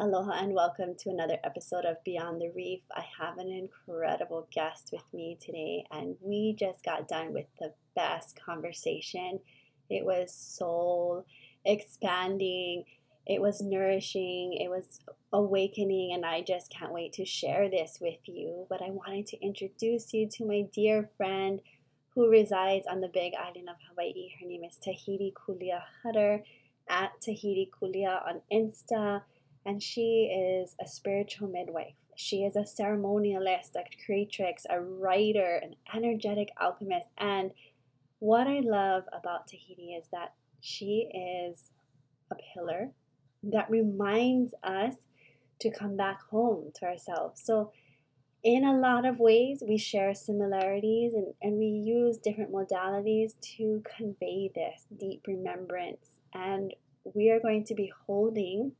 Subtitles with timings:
[0.00, 2.80] Aloha and welcome to another episode of Beyond the Reef.
[2.90, 7.74] I have an incredible guest with me today, and we just got done with the
[7.94, 9.40] best conversation.
[9.90, 11.26] It was soul
[11.66, 12.84] expanding,
[13.26, 15.00] it was nourishing, it was
[15.34, 18.64] awakening, and I just can't wait to share this with you.
[18.70, 21.60] But I wanted to introduce you to my dear friend
[22.14, 24.30] who resides on the big island of Hawaii.
[24.40, 26.42] Her name is Tahiti Kulia Hutter
[26.88, 29.24] at Tahiti Kulia on Insta
[29.64, 31.94] and she is a spiritual midwife.
[32.16, 37.08] She is a ceremonialist, a creatrix, a writer, an energetic alchemist.
[37.18, 37.52] And
[38.18, 41.72] what I love about Tahiti is that she is
[42.30, 42.90] a pillar
[43.42, 44.94] that reminds us
[45.60, 47.42] to come back home to ourselves.
[47.44, 47.72] So,
[48.42, 53.82] in a lot of ways, we share similarities and, and we use different modalities to
[53.96, 56.06] convey this deep remembrance.
[56.32, 56.72] And
[57.04, 58.72] we are going to be holding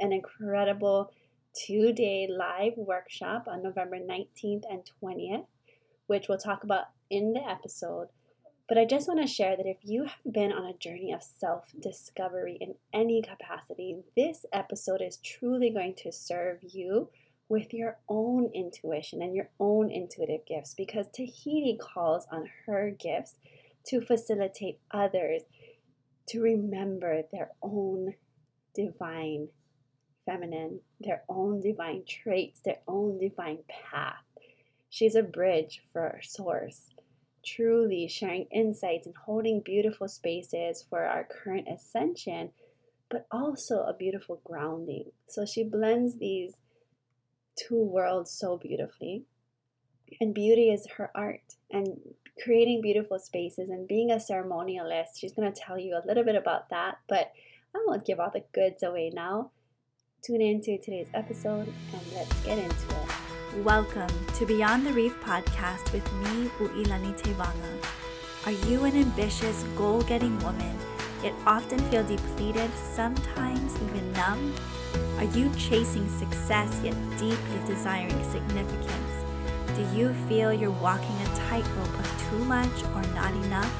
[0.00, 1.10] an incredible
[1.54, 5.46] two day live workshop on November 19th and 20th,
[6.06, 8.08] which we'll talk about in the episode.
[8.68, 11.22] But I just want to share that if you have been on a journey of
[11.22, 17.10] self discovery in any capacity, this episode is truly going to serve you
[17.48, 23.34] with your own intuition and your own intuitive gifts because Tahiti calls on her gifts
[23.86, 25.42] to facilitate others
[26.28, 28.14] to remember their own
[28.74, 29.48] divine
[30.26, 34.22] feminine, their own divine traits, their own divine path.
[34.90, 36.90] She's a bridge for source,
[37.44, 42.50] truly sharing insights and holding beautiful spaces for our current ascension,
[43.10, 45.10] but also a beautiful grounding.
[45.26, 46.54] So she blends these
[47.56, 49.24] two worlds so beautifully.
[50.20, 51.98] And beauty is her art and
[52.42, 55.18] creating beautiful spaces and being a ceremonialist.
[55.18, 57.32] She's going to tell you a little bit about that, but
[57.74, 59.50] I won't give all the goods away now.
[60.24, 63.62] Tune in to today's episode and let's get into it.
[63.62, 64.08] Welcome
[64.38, 67.86] to Beyond the Reef podcast with me, Uilani Tevanga.
[68.46, 70.78] Are you an ambitious, goal getting woman,
[71.22, 74.54] yet often feel depleted, sometimes even numb?
[75.18, 79.24] Are you chasing success, yet deeply desiring significance?
[79.76, 83.74] Do you feel you're walking a tightrope of too much or not enough?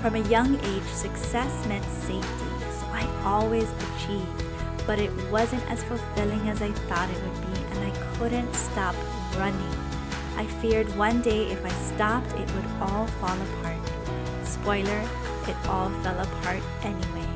[0.00, 4.47] From a young age, success meant safety, so I always achieved
[4.88, 8.94] but it wasn't as fulfilling as I thought it would be, and I couldn't stop
[9.36, 9.76] running.
[10.38, 13.76] I feared one day if I stopped, it would all fall apart.
[14.44, 15.04] Spoiler,
[15.46, 17.28] it all fell apart anyway.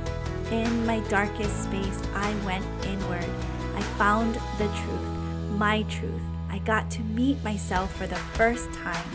[0.50, 3.28] In my darkest space, I went inward.
[3.76, 6.22] I found the truth, my truth.
[6.48, 9.10] I got to meet myself for the first time,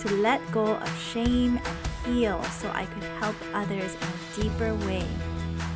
[0.00, 4.74] to let go of shame and heal so I could help others in a deeper
[4.86, 5.06] way.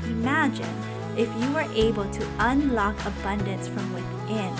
[0.06, 4.54] Imagine if you were able to unlock abundance from within,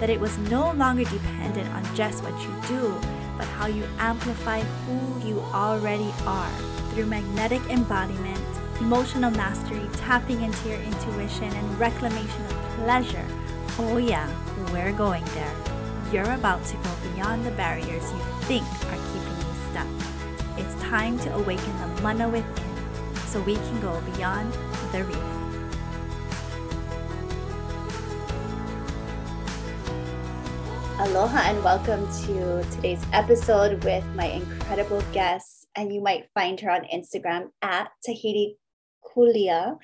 [0.00, 2.98] that it was no longer dependent on just what you do,
[3.36, 6.50] but how you amplify who you already are
[6.90, 8.40] through magnetic embodiment,
[8.80, 13.26] emotional mastery, tapping into your intuition, and reclamation of pleasure.
[13.78, 14.28] Oh, yeah,
[14.72, 15.54] we're going there.
[16.12, 20.58] You're about to go beyond the barriers you think are keeping you stuck.
[20.58, 22.70] It's time to awaken the mana within
[23.26, 24.52] so we can go beyond
[24.92, 25.29] the reef.
[31.00, 35.66] Aloha and welcome to today's episode with my incredible guest.
[35.74, 38.58] And you might find her on Instagram at Tahiti
[39.02, 39.78] Kulia.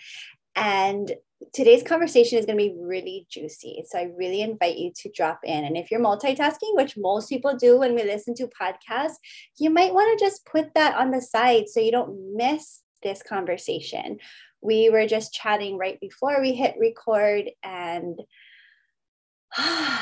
[0.57, 1.11] And
[1.55, 3.83] today's conversation is going to be really juicy.
[3.87, 5.65] So I really invite you to drop in.
[5.65, 9.17] And if you're multitasking, which most people do when we listen to podcasts,
[9.59, 13.23] you might want to just put that on the side so you don't miss this
[13.23, 14.19] conversation.
[14.61, 18.21] We were just chatting right before we hit record and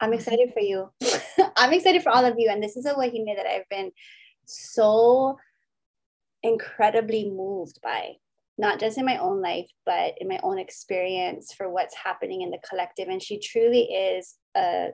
[0.00, 0.18] I'm mm-hmm.
[0.18, 0.90] excited for you.
[1.56, 2.50] I'm excited for all of you.
[2.50, 3.92] And this is a wahine that I've been
[4.46, 5.36] so
[6.42, 8.12] incredibly moved by,
[8.58, 12.50] not just in my own life, but in my own experience for what's happening in
[12.50, 13.08] the collective.
[13.08, 14.88] And she truly is a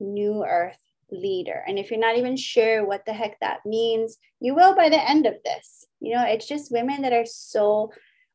[0.00, 0.78] new earth
[1.10, 1.62] leader.
[1.66, 5.08] And if you're not even sure what the heck that means, you will by the
[5.08, 5.86] end of this.
[6.00, 7.92] You know, it's just women that are so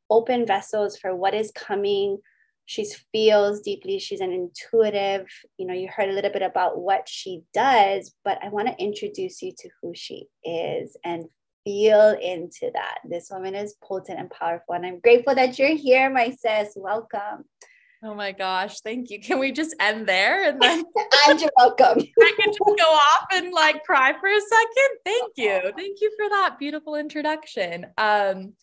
[0.10, 2.20] open vessels for what is coming
[2.68, 5.26] she feels deeply she's an intuitive
[5.58, 8.84] you know you heard a little bit about what she does but i want to
[8.84, 11.26] introduce you to who she is and
[11.64, 16.10] feel into that this woman is potent and powerful and i'm grateful that you're here
[16.10, 17.44] my sis welcome
[18.04, 19.20] Oh my gosh, thank you.
[19.20, 20.84] Can we just end there and then
[21.28, 21.98] and you're welcome.
[22.22, 24.98] I can just go off and like cry for a second.
[25.04, 25.72] Thank you.
[25.76, 27.88] Thank you for that beautiful introduction.
[27.98, 28.54] Um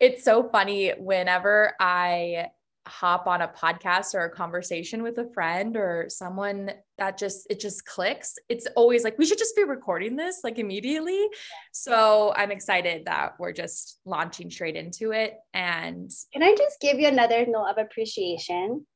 [0.00, 2.48] it's so funny whenever I
[2.86, 7.58] hop on a podcast or a conversation with a friend or someone that just it
[7.58, 11.26] just clicks it's always like we should just be recording this like immediately.
[11.72, 15.34] So i'm excited that we're just launching straight into it.
[15.54, 18.86] And can i just give you another note of appreciation?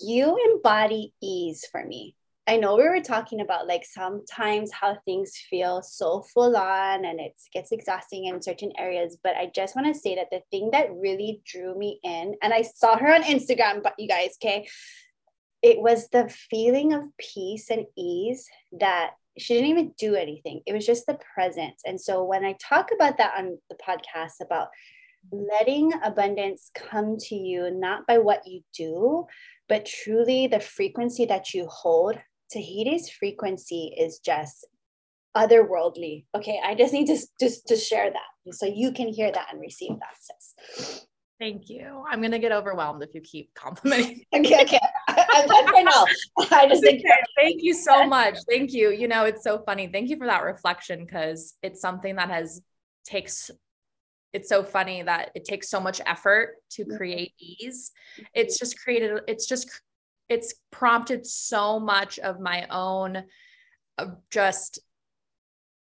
[0.00, 2.14] You embody ease for me
[2.46, 7.18] I know we were talking about like sometimes how things feel so full on and
[7.18, 10.70] it gets exhausting in certain areas, but I just want to say that the thing
[10.72, 14.68] that really drew me in, and I saw her on Instagram, but you guys, okay,
[15.62, 18.46] it was the feeling of peace and ease
[18.78, 20.60] that she didn't even do anything.
[20.66, 21.80] It was just the presence.
[21.86, 24.68] And so when I talk about that on the podcast about
[25.32, 29.26] letting abundance come to you, not by what you do,
[29.66, 32.18] but truly the frequency that you hold
[32.52, 34.66] Tahiti's frequency is just
[35.36, 36.26] otherworldly.
[36.34, 39.60] Okay, I just need to just to share that so you can hear that and
[39.60, 41.06] receive that, sis.
[41.40, 42.04] Thank you.
[42.08, 44.24] I'm gonna get overwhelmed if you keep complimenting.
[44.34, 44.78] okay, okay.
[45.08, 46.04] I'm done for now.
[46.52, 47.02] I just okay.
[47.36, 48.38] thank you so much.
[48.48, 48.90] Thank you.
[48.90, 49.88] You know, it's so funny.
[49.88, 52.62] Thank you for that reflection because it's something that has
[53.04, 53.50] takes
[54.34, 56.96] it's so funny that it takes so much effort to mm-hmm.
[56.96, 57.92] create ease.
[58.34, 59.80] It's just created, it's just
[60.28, 63.24] it's prompted so much of my own
[64.30, 64.80] just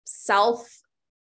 [0.04, 0.68] self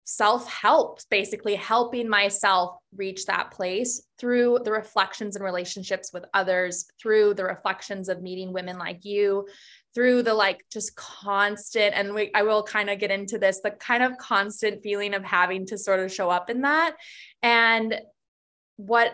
[0.04, 6.88] self help basically helping myself reach that place through the reflections and relationships with others
[7.00, 9.48] through the reflections of meeting women like you
[9.94, 13.72] through the like just constant and we, I will kind of get into this the
[13.72, 16.96] kind of constant feeling of having to sort of show up in that.
[17.44, 18.00] And
[18.78, 19.14] what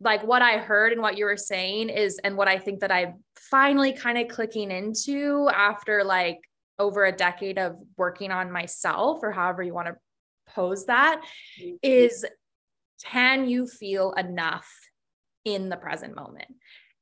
[0.00, 2.92] like what I heard and what you were saying is, and what I think that
[2.92, 6.38] I'm finally kind of clicking into after like
[6.78, 9.96] over a decade of working on myself, or however you want to
[10.52, 11.22] pose that,
[11.82, 12.24] is
[13.04, 14.70] can you feel enough
[15.44, 16.48] in the present moment?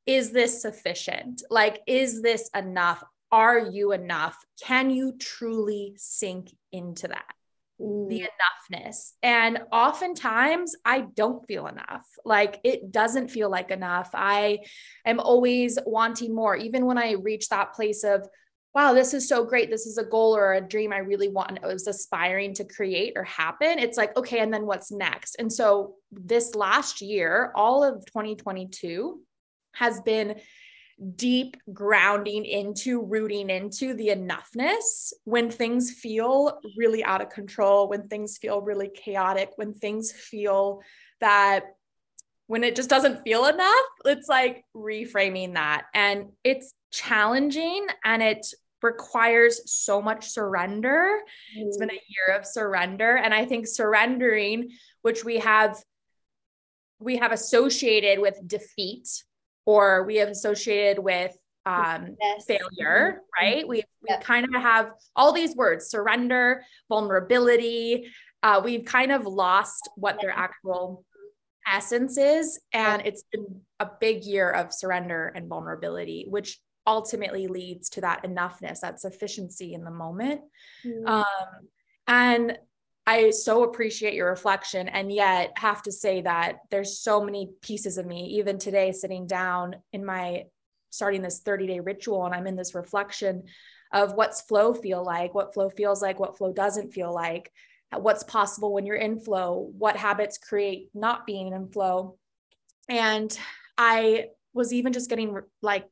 [0.06, 1.42] Is this sufficient?
[1.48, 3.02] Like, is this enough?
[3.30, 4.36] Are you enough?
[4.62, 7.32] Can you truly sink into that?
[7.78, 7.84] The
[8.20, 8.28] mm.
[8.28, 9.12] enoughness.
[9.22, 12.06] And oftentimes I don't feel enough.
[12.24, 14.10] Like it doesn't feel like enough.
[14.14, 14.60] I
[15.04, 18.26] am always wanting more, even when I reach that place of,
[18.74, 19.70] wow, this is so great.
[19.70, 21.58] This is a goal or a dream I really want.
[21.62, 23.78] I was aspiring to create or happen.
[23.78, 25.36] It's like, okay, and then what's next?
[25.38, 29.20] And so this last year, all of 2022
[29.74, 30.40] has been
[31.16, 38.08] deep grounding into rooting into the enoughness when things feel really out of control, when
[38.08, 40.80] things feel really chaotic, when things feel
[41.20, 41.64] that
[42.46, 45.86] when it just doesn't feel enough, it's like reframing that.
[45.94, 48.46] And it's challenging and it
[48.82, 51.20] requires so much surrender.
[51.56, 51.66] Mm.
[51.66, 53.16] It's been a year of surrender.
[53.16, 54.70] And I think surrendering,
[55.02, 55.82] which we have
[56.98, 59.08] we have associated with defeat
[59.66, 62.44] or we have associated with um, yes.
[62.44, 63.44] failure, mm-hmm.
[63.44, 63.68] right?
[63.68, 68.10] We, we kind of have all these words surrender, vulnerability.
[68.42, 71.04] Uh, we've kind of lost what their actual
[71.70, 72.60] essence is.
[72.72, 78.24] And it's been a big year of surrender and vulnerability, which ultimately leads to that
[78.24, 80.40] enoughness, that sufficiency in the moment.
[80.84, 81.06] Mm-hmm.
[81.06, 81.68] Um,
[82.08, 82.58] and
[83.06, 87.98] I so appreciate your reflection and yet have to say that there's so many pieces
[87.98, 90.44] of me even today sitting down in my
[90.90, 93.44] starting this 30 day ritual and I'm in this reflection
[93.92, 97.50] of what's flow feel like, what flow feels like, what flow doesn't feel like,
[97.92, 102.16] uh, what's possible when you're in flow, what habits create not being in flow.
[102.88, 103.36] And
[103.76, 105.86] I was even just getting like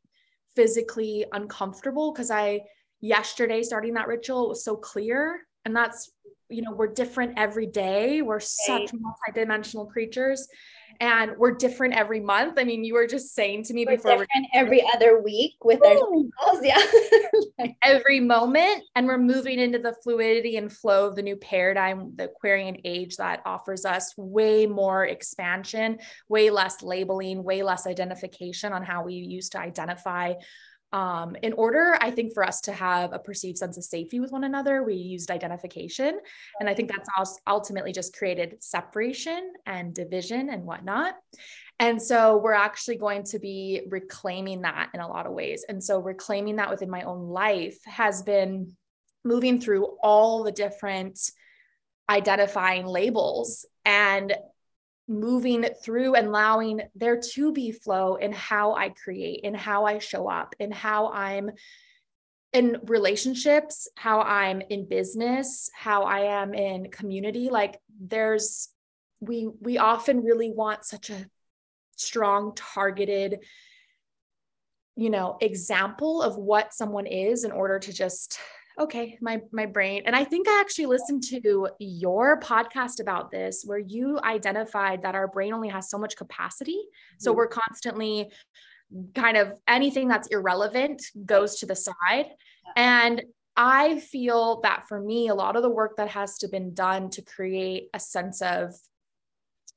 [0.54, 2.61] physically uncomfortable because I
[3.00, 6.11] yesterday starting that ritual was so clear and that's
[6.50, 8.23] you know, we're different every day.
[8.23, 10.49] We're such multidimensional creatures
[11.00, 12.59] and we're different every month.
[12.59, 15.54] I mean, you were just saying to me we're before different we're- every other week
[15.64, 15.97] with our.
[16.62, 16.78] Yeah.
[17.83, 18.85] every moment.
[18.95, 23.16] And we're moving into the fluidity and flow of the new paradigm, the Aquarian age
[23.16, 29.14] that offers us way more expansion, way less labeling, way less identification on how we
[29.14, 30.35] used to identify
[30.92, 34.32] um, in order, I think, for us to have a perceived sense of safety with
[34.32, 36.18] one another, we used identification.
[36.59, 41.14] And I think that's ultimately just created separation and division and whatnot.
[41.78, 45.64] And so we're actually going to be reclaiming that in a lot of ways.
[45.68, 48.76] And so reclaiming that within my own life has been
[49.25, 51.18] moving through all the different
[52.09, 54.35] identifying labels and
[55.11, 59.99] moving through and allowing there to be flow in how I create, in how I
[59.99, 61.50] show up, in how I'm
[62.52, 67.50] in relationships, how I'm in business, how I am in community.
[67.50, 68.69] Like there's
[69.21, 71.26] we we often really want such a
[71.97, 73.40] strong, targeted,
[74.97, 78.38] you know, example of what someone is in order to just
[78.78, 80.02] okay my my brain.
[80.06, 85.14] And i think i actually listened to your podcast about this where you identified that
[85.14, 86.80] our brain only has so much capacity.
[87.18, 87.38] So mm-hmm.
[87.38, 88.30] we're constantly
[89.14, 92.26] kind of anything that's irrelevant goes to the side.
[92.76, 93.22] And
[93.56, 97.10] i feel that for me a lot of the work that has to been done
[97.10, 98.72] to create a sense of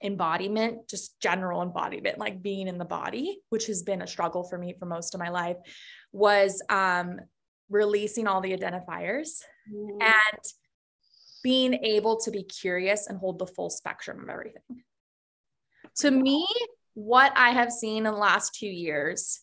[0.04, 4.58] embodiment just general embodiment like being in the body which has been a struggle for
[4.58, 5.58] me for most of my life
[6.12, 7.20] was um
[7.70, 9.42] releasing all the identifiers
[9.72, 10.02] mm.
[10.02, 10.44] and
[11.44, 14.62] being able to be curious and hold the full spectrum of everything.
[15.98, 16.46] To me,
[16.94, 19.42] what I have seen in the last two years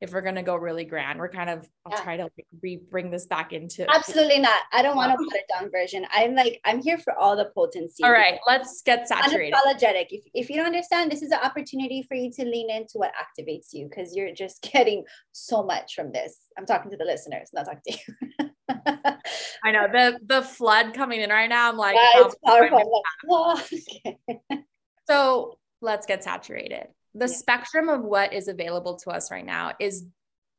[0.00, 2.02] if we're going to go really grand we're kind of i'll yeah.
[2.02, 4.62] try to like re- bring this back into absolutely not.
[4.72, 6.06] I don't want to a watered down version.
[6.12, 8.02] I'm like i'm here for all the potency.
[8.02, 9.54] All right let's get saturated.
[9.54, 10.06] Unapologetic.
[10.10, 13.12] If, if you don't understand this is an opportunity for you to lean into what
[13.14, 16.38] activates you because you're just getting so much from this.
[16.58, 18.50] I'm talking to the listeners not talking to you.
[19.64, 23.02] I know the the flood coming in right now i'm like yeah, it's oh, powerful.
[23.28, 24.64] oh, okay.
[25.08, 27.34] so let's get saturated the yeah.
[27.34, 30.06] spectrum of what is available to us right now is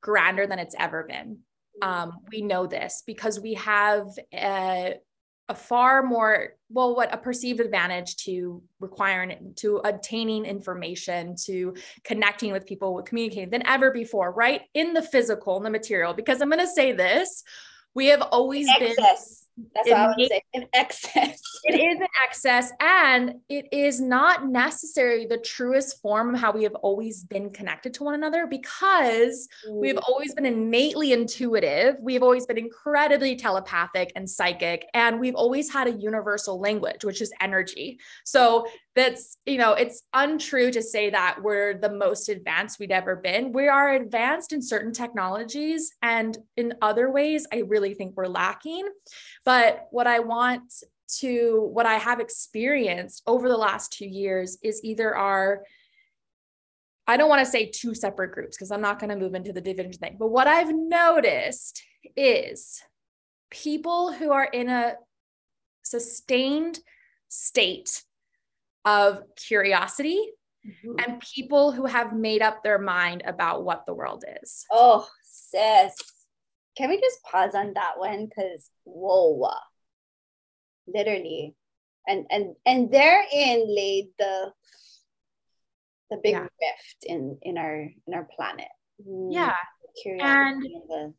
[0.01, 1.39] grander than it's ever been.
[1.81, 4.95] Um, we know this because we have a,
[5.49, 12.51] a, far more, well, what a perceived advantage to requiring, to obtaining information, to connecting
[12.51, 14.61] with people, with communicating than ever before, right?
[14.73, 16.13] In the physical, in the material.
[16.13, 17.43] Because I'm going to say this,
[17.95, 18.97] we have always Excess.
[18.97, 19.05] been
[19.75, 20.43] that's what I would say.
[20.53, 21.41] In excess.
[21.63, 22.71] it is an excess.
[22.79, 27.93] And it is not necessarily the truest form of how we have always been connected
[27.95, 29.79] to one another because mm.
[29.79, 31.95] we've always been innately intuitive.
[32.01, 34.87] We've always been incredibly telepathic and psychic.
[34.93, 37.99] And we've always had a universal language, which is energy.
[38.23, 38.65] So
[38.95, 43.53] that's, you know, it's untrue to say that we're the most advanced we'd ever been.
[43.53, 45.93] We are advanced in certain technologies.
[46.01, 48.87] And in other ways, I really think we're lacking.
[49.45, 50.71] But what I want
[51.19, 55.63] to, what I have experienced over the last two years is either our,
[57.07, 59.51] I don't want to say two separate groups because I'm not going to move into
[59.51, 61.83] the division thing, but what I've noticed
[62.15, 62.81] is
[63.49, 64.95] people who are in a
[65.83, 66.79] sustained
[67.27, 68.03] state
[68.85, 70.31] of curiosity
[70.65, 70.95] mm-hmm.
[70.99, 74.65] and people who have made up their mind about what the world is.
[74.71, 75.95] Oh, sis.
[76.77, 78.25] Can we just pause on that one?
[78.25, 79.51] Because whoa,
[80.87, 81.55] literally.
[82.07, 84.53] And and and therein laid the
[86.09, 86.41] the big yeah.
[86.41, 88.67] rift in in our in our planet.
[89.07, 89.55] Mm, yeah.
[90.05, 91.13] and the,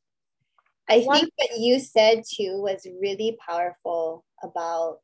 [0.88, 5.00] I one, think what you said too was really powerful about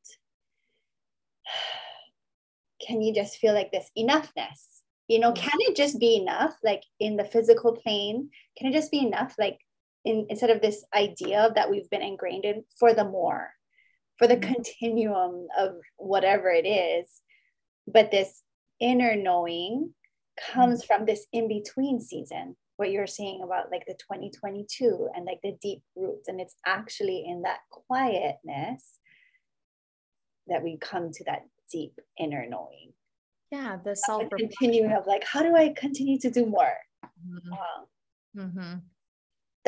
[2.86, 4.82] can you just feel like this enoughness?
[5.08, 8.28] You know, can it just be enough, like in the physical plane?
[8.58, 9.58] Can it just be enough, like
[10.08, 13.50] in, instead of this idea that we've been ingrained in for the more,
[14.18, 14.52] for the mm-hmm.
[14.52, 17.22] continuum of whatever it is?
[17.86, 18.42] But this
[18.80, 19.94] inner knowing
[20.52, 20.86] comes mm-hmm.
[20.86, 25.56] from this in between season what you're saying about like the 2022 and like the
[25.60, 28.98] deep roots and it's actually in that quietness
[30.46, 32.92] that we come to that deep inner knowing.
[33.50, 36.72] Yeah, the self continuing of like, how do I continue to do more?
[37.04, 38.40] Mm-hmm.
[38.40, 38.74] mm-hmm.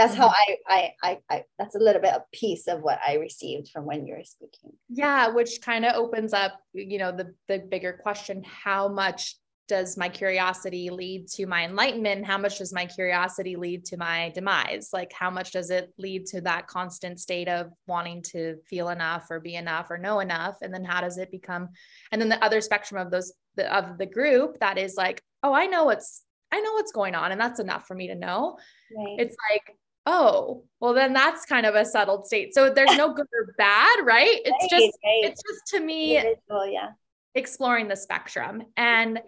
[0.01, 0.23] That's mm-hmm.
[0.23, 3.69] how I, I, I, I, that's a little bit a piece of what I received
[3.69, 4.73] from when you were speaking.
[4.89, 9.37] Yeah, which kind of opens up, you know, the the bigger question: How much
[9.69, 12.25] does my curiosity lead to my enlightenment?
[12.25, 14.89] How much does my curiosity lead to my demise?
[14.91, 19.27] Like, how much does it lead to that constant state of wanting to feel enough
[19.31, 20.57] or be enough or know enough?
[20.63, 21.69] And then how does it become?
[22.11, 25.53] And then the other spectrum of those the, of the group that is like, oh,
[25.53, 28.57] I know what's I know what's going on, and that's enough for me to know.
[28.97, 29.21] Right.
[29.21, 29.77] It's like,
[30.07, 32.55] oh, well, then that's kind of a settled state.
[32.55, 34.41] So there's no good or bad, right?
[34.45, 35.25] It's right, just right.
[35.25, 36.91] it's just to me, yeah,
[37.35, 39.21] exploring the spectrum and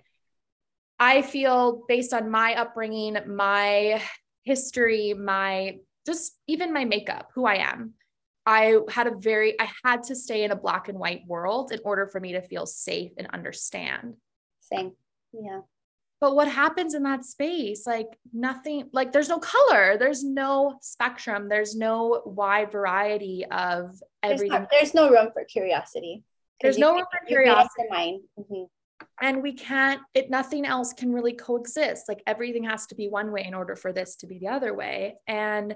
[0.98, 4.00] I feel based on my upbringing, my
[4.44, 7.94] history, my just even my makeup, who I am,
[8.46, 11.80] I had a very, I had to stay in a black and white world in
[11.84, 14.14] order for me to feel safe and understand.
[14.60, 14.92] Same.
[15.32, 15.60] Yeah.
[16.22, 17.84] But what happens in that space?
[17.84, 24.50] Like nothing, like there's no color, there's no spectrum, there's no wide variety of everything.
[24.50, 26.22] There's, not, there's no room for curiosity.
[26.60, 28.22] There's no room for curiosity.
[28.38, 28.62] Mm-hmm
[29.20, 33.32] and we can't it nothing else can really coexist like everything has to be one
[33.32, 35.74] way in order for this to be the other way and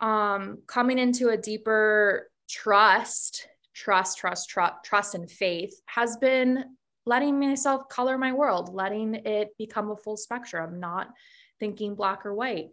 [0.00, 6.62] um coming into a deeper trust trust trust trust trust and faith has been
[7.08, 11.08] letting myself color my world, letting it become a full spectrum, not
[11.58, 12.68] thinking black or white.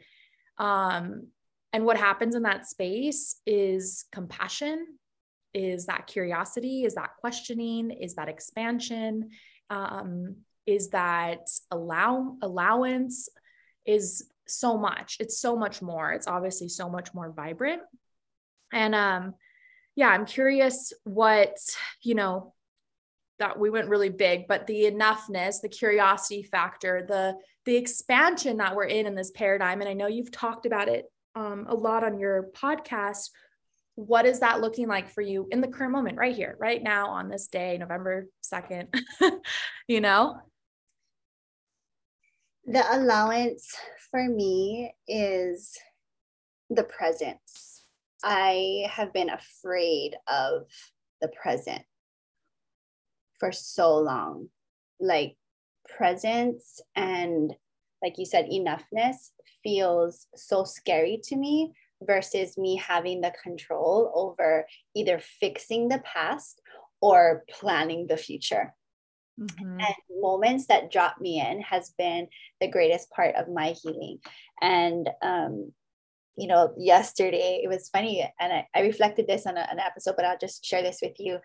[0.57, 1.27] Um,
[1.73, 4.85] and what happens in that space is compassion,
[5.53, 9.29] is that curiosity, is that questioning, is that expansion,
[9.69, 13.29] um, is that allow allowance,
[13.85, 15.17] is so much.
[15.19, 16.11] It's so much more.
[16.11, 17.81] It's obviously so much more vibrant.
[18.73, 19.35] And um,
[19.95, 21.55] yeah, I'm curious what,
[22.01, 22.53] you know,
[23.39, 28.75] that we went really big, but the enoughness, the curiosity factor, the the expansion that
[28.75, 32.03] we're in in this paradigm, and I know you've talked about it um, a lot
[32.03, 33.29] on your podcast.
[33.95, 37.07] What is that looking like for you in the current moment, right here, right now,
[37.09, 38.93] on this day, November second?
[39.87, 40.37] you know,
[42.65, 43.75] the allowance
[44.11, 45.77] for me is
[46.69, 47.83] the presence.
[48.23, 50.63] I have been afraid of
[51.21, 51.83] the present
[53.39, 54.49] for so long.
[54.99, 55.35] Like
[55.87, 57.53] presence and,
[58.01, 59.31] like you said, enoughness
[59.63, 66.61] feels so scary to me versus me having the control over either fixing the past
[67.01, 68.73] or planning the future.
[69.39, 69.79] Mm-hmm.
[69.79, 72.27] And moments that drop me in has been
[72.61, 74.19] the greatest part of my healing.
[74.61, 75.73] And, um,
[76.37, 80.15] you know, yesterday it was funny, and I, I reflected this on a, an episode,
[80.15, 81.39] but I'll just share this with you.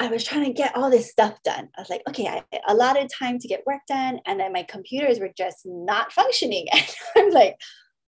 [0.00, 1.68] I was trying to get all this stuff done.
[1.76, 5.20] I was like, okay, I allotted time to get work done, and then my computers
[5.20, 6.66] were just not functioning.
[6.72, 7.56] And I'm like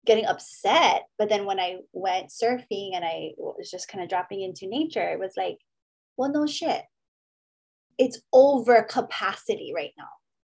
[0.06, 1.02] getting upset.
[1.18, 5.08] But then when I went surfing and I was just kind of dropping into nature,
[5.08, 5.58] it was like,
[6.16, 6.82] well, no shit
[8.00, 10.08] it's over capacity right now.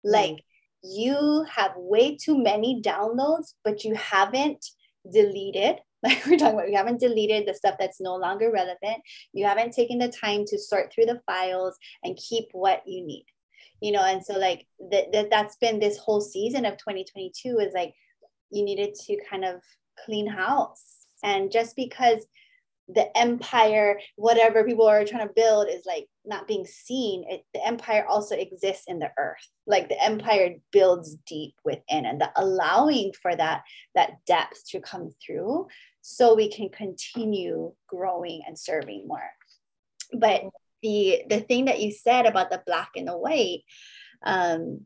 [0.05, 0.11] Mm.
[0.11, 0.43] Like
[0.83, 4.63] you have way too many downloads, but you haven't
[5.11, 5.77] deleted.
[6.03, 9.01] Like we're talking about, you haven't deleted the stuff that's no longer relevant.
[9.33, 13.25] You haven't taken the time to sort through the files and keep what you need.
[13.81, 17.73] You know, and so like that, that that's been this whole season of 2022 is
[17.73, 17.93] like
[18.51, 19.61] you needed to kind of
[20.05, 20.97] clean house.
[21.23, 22.25] And just because
[22.89, 27.25] the empire, whatever people are trying to build, is like not being seen.
[27.27, 29.47] It, the empire also exists in the earth.
[29.65, 33.63] Like the empire builds deep within, and the allowing for that
[33.95, 35.67] that depth to come through,
[36.01, 39.29] so we can continue growing and serving more.
[40.13, 40.43] But
[40.81, 43.63] the the thing that you said about the black and the white,
[44.23, 44.85] um,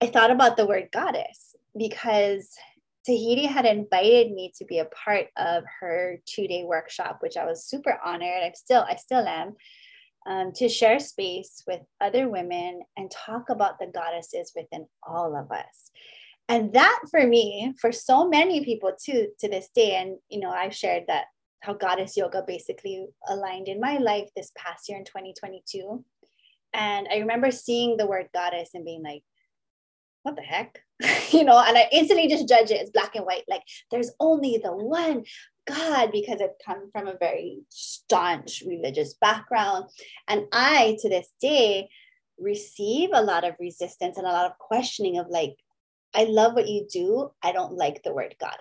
[0.00, 2.48] I thought about the word goddess because
[3.04, 7.64] Tahiti had invited me to be a part of her two-day workshop, which I was
[7.64, 8.42] super honored.
[8.42, 9.56] I'm still, I still am,
[10.26, 15.50] um, to share space with other women and talk about the goddesses within all of
[15.50, 15.90] us.
[16.48, 20.50] And that for me, for so many people too, to this day, and you know,
[20.50, 21.26] I've shared that
[21.60, 26.04] how goddess yoga basically aligned in my life this past year in 2022.
[26.72, 29.22] And I remember seeing the word goddess and being like,
[30.22, 30.82] what the heck?
[31.30, 33.44] you know, and I instantly just judge it as black and white.
[33.48, 35.24] Like there's only the one
[35.66, 39.86] God because I've come from a very staunch religious background.
[40.28, 41.88] And I, to this day,
[42.38, 45.56] receive a lot of resistance and a lot of questioning of like,
[46.14, 47.30] I love what you do.
[47.42, 48.56] I don't like the word goddess.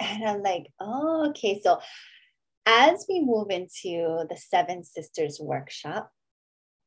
[0.00, 1.60] And I'm like, oh, okay.
[1.62, 1.78] So
[2.66, 6.10] as we move into the Seven Sisters workshop,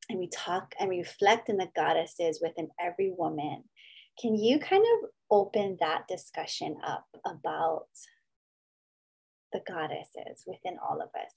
[0.10, 3.63] and we talk and reflect in the goddesses within every woman,
[4.20, 7.88] can you kind of open that discussion up about
[9.52, 11.32] the goddesses within all of us?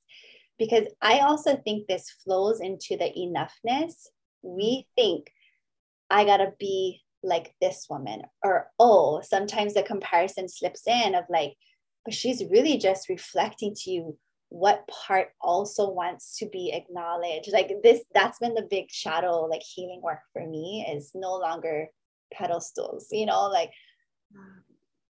[0.58, 3.94] Because I also think this flows into the enoughness.
[4.42, 5.30] We think,
[6.10, 11.54] I gotta be like this woman, or oh, sometimes the comparison slips in of like,
[12.04, 14.18] but she's really just reflecting to you
[14.50, 17.50] what part also wants to be acknowledged.
[17.52, 21.88] Like this that's been the big shadow like healing work for me is no longer
[22.32, 23.70] pedestals you know like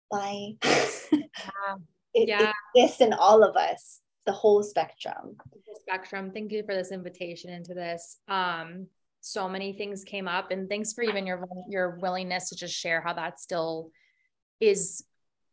[0.10, 0.52] bye.
[0.64, 0.86] Yeah.
[2.14, 2.50] it, yeah.
[2.50, 5.38] it exists in all of us the whole spectrum.
[5.52, 6.32] The spectrum.
[6.32, 8.18] Thank you for this invitation into this.
[8.28, 8.88] Um
[9.24, 13.02] so many things came up and thanks for even your your willingness to just share
[13.02, 13.92] how that still
[14.60, 15.04] is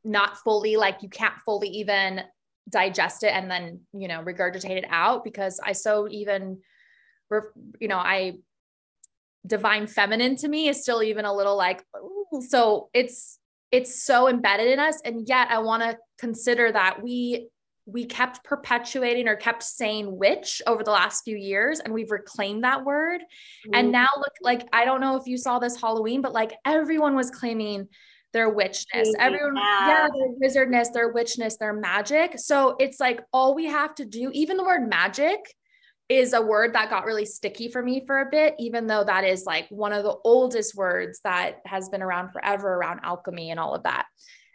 [0.04, 2.22] not fully like you can't fully even
[2.68, 6.58] digest it and then you know regurgitate it out because i so even
[7.80, 8.34] you know i
[9.46, 12.42] divine feminine to me is still even a little like ooh.
[12.46, 13.38] so it's
[13.70, 17.48] it's so embedded in us and yet i want to consider that we
[17.86, 22.64] we kept perpetuating or kept saying witch over the last few years and we've reclaimed
[22.64, 23.74] that word mm-hmm.
[23.74, 27.14] and now look like i don't know if you saw this halloween but like everyone
[27.14, 27.88] was claiming
[28.32, 29.12] their witchness.
[29.18, 32.38] Everyone, yeah, their wizardness, their witchness, their magic.
[32.38, 35.38] So it's like all we have to do, even the word magic,
[36.08, 39.24] is a word that got really sticky for me for a bit, even though that
[39.24, 43.60] is like one of the oldest words that has been around forever around alchemy and
[43.60, 44.06] all of that.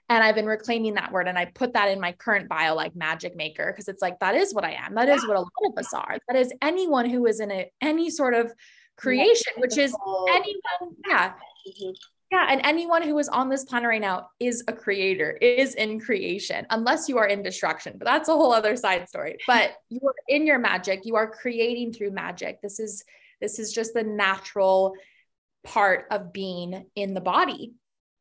[0.09, 2.95] And I've been reclaiming that word and I put that in my current bio, like
[2.95, 4.95] magic maker, because it's like, that is what I am.
[4.95, 6.17] That is what a lot of us are.
[6.27, 8.51] That is anyone who is in a, any sort of
[8.97, 9.95] creation, which is
[10.27, 10.95] anyone.
[11.07, 11.33] Yeah.
[11.67, 11.91] Mm-hmm.
[12.33, 12.47] Yeah.
[12.49, 16.65] And anyone who is on this planet right now is a creator, is in creation,
[16.71, 17.93] unless you are in destruction.
[17.99, 19.37] But that's a whole other side story.
[19.47, 21.01] But you are in your magic.
[21.03, 22.59] You are creating through magic.
[22.63, 23.03] This is
[23.39, 24.93] this is just the natural
[25.63, 27.73] part of being in the body.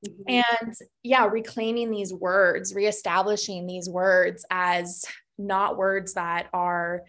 [0.07, 0.43] Mm-hmm.
[0.61, 5.07] And yeah, reclaiming these words, reestablishing these words as
[5.39, 7.01] not words that are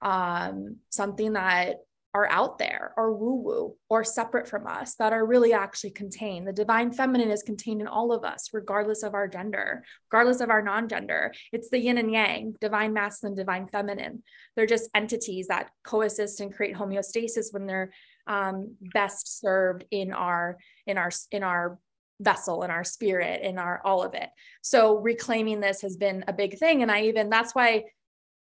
[0.00, 1.80] um, something that
[2.16, 6.48] are out there or woo woo or separate from us that are really actually contained.
[6.48, 10.48] The divine feminine is contained in all of us, regardless of our gender, regardless of
[10.48, 11.34] our non gender.
[11.52, 14.22] It's the yin and yang, divine masculine, divine feminine.
[14.54, 17.92] They're just entities that coexist and create homeostasis when they're
[18.26, 21.78] um, best served in our in our in our
[22.18, 24.30] vessel in our spirit in our all of it
[24.62, 27.84] so reclaiming this has been a big thing and i even that's why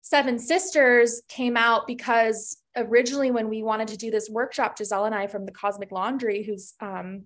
[0.08, 5.16] seven sisters came out because originally when we wanted to do this workshop giselle and
[5.16, 7.24] i from the cosmic laundry who's um,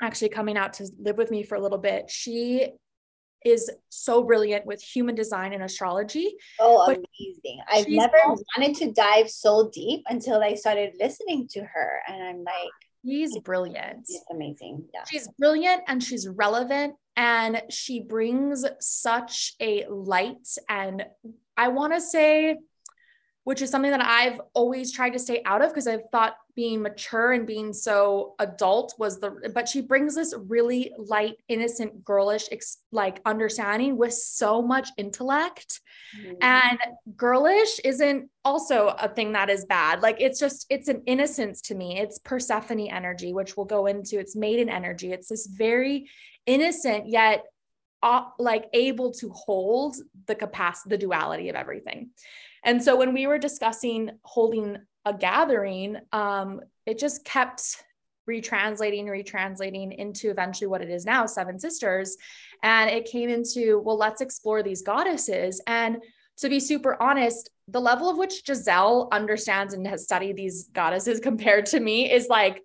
[0.00, 2.70] actually coming out to live with me for a little bit she
[3.44, 6.34] is so brilliant with human design and astrology.
[6.58, 7.60] Oh, amazing.
[7.70, 12.00] I've never wanted to dive so deep until I started listening to her.
[12.08, 12.72] And I'm like,
[13.04, 14.06] She's brilliant.
[14.08, 14.84] She's amazing.
[14.94, 15.04] Yeah.
[15.10, 21.04] She's brilliant and she's relevant and she brings such a light and
[21.56, 22.56] I want to say
[23.44, 26.80] which is something that I've always tried to stay out of because I've thought being
[26.80, 32.48] mature and being so adult was the but she brings this really light innocent girlish
[32.90, 35.80] like understanding with so much intellect.
[36.18, 36.34] Mm-hmm.
[36.42, 36.78] and
[37.16, 40.00] girlish isn't also a thing that is bad.
[40.00, 41.98] Like it's just it's an innocence to me.
[41.98, 44.18] It's persephone energy which we'll go into.
[44.18, 45.12] It's maiden energy.
[45.12, 46.08] It's this very
[46.46, 47.44] innocent yet
[48.02, 52.10] uh, like able to hold the capacity the duality of everything
[52.64, 57.82] and so when we were discussing holding a gathering, um, it just kept
[58.28, 62.16] retranslating, retranslating into eventually what it is now, Seven Sisters.
[62.62, 65.60] And it came into, well, let's explore these goddesses.
[65.66, 65.98] And
[66.38, 71.20] to be super honest, the level of which Giselle understands and has studied these goddesses
[71.22, 72.62] compared to me is like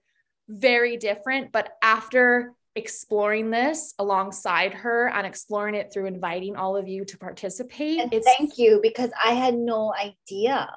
[0.48, 1.52] very different.
[1.52, 7.18] But after exploring this alongside her and exploring it through inviting all of you to
[7.18, 8.00] participate.
[8.00, 10.68] And thank you because I had no idea.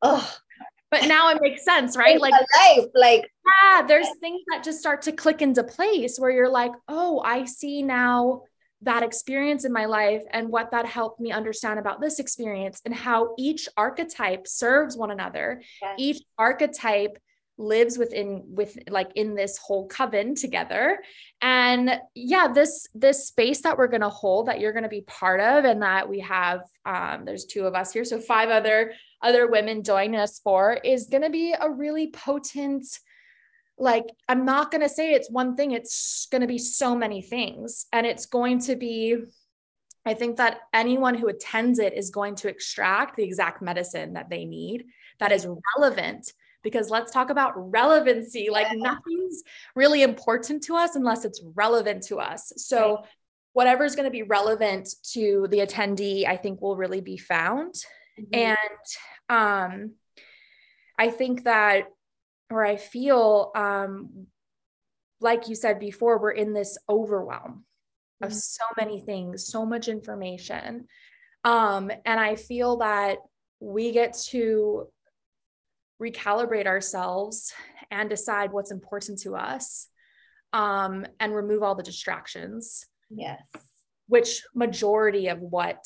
[0.00, 0.34] Oh,
[0.90, 2.20] but now it makes sense, right?
[2.20, 3.30] like life, like
[3.62, 7.44] yeah, there's things that just start to click into place where you're like, oh, I
[7.44, 8.42] see now
[8.82, 12.94] that experience in my life and what that helped me understand about this experience and
[12.94, 15.62] how each archetype serves one another.
[15.80, 15.94] Yes.
[15.98, 17.18] Each archetype
[17.62, 20.98] lives within with like in this whole coven together.
[21.40, 25.02] And yeah this this space that we're going to hold that you're going to be
[25.02, 28.92] part of and that we have um there's two of us here so five other
[29.22, 32.86] other women joining us for is going to be a really potent
[33.78, 37.22] like i'm not going to say it's one thing it's going to be so many
[37.22, 37.86] things.
[37.92, 39.16] And it's going to be
[40.04, 44.30] i think that anyone who attends it is going to extract the exact medicine that
[44.30, 44.86] they need
[45.18, 45.46] that is
[45.76, 48.48] relevant because let's talk about relevancy.
[48.50, 49.42] Like nothing's
[49.74, 52.52] really important to us unless it's relevant to us.
[52.56, 53.04] So, right.
[53.52, 57.74] whatever's going to be relevant to the attendee, I think will really be found.
[58.20, 58.56] Mm-hmm.
[58.58, 58.58] And
[59.28, 59.92] um,
[60.98, 61.84] I think that,
[62.50, 64.26] or I feel, um,
[65.20, 67.64] like you said before, we're in this overwhelm
[68.22, 68.26] mm-hmm.
[68.26, 70.86] of so many things, so much information.
[71.44, 73.18] Um, and I feel that
[73.58, 74.88] we get to
[76.02, 77.52] recalibrate ourselves
[77.90, 79.88] and decide what's important to us
[80.52, 82.84] um, and remove all the distractions.
[83.10, 83.42] Yes.
[84.08, 85.84] Which majority of what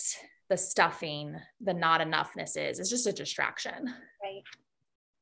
[0.48, 3.92] the stuffing, the not enoughness is, is just a distraction.
[4.22, 4.42] Right.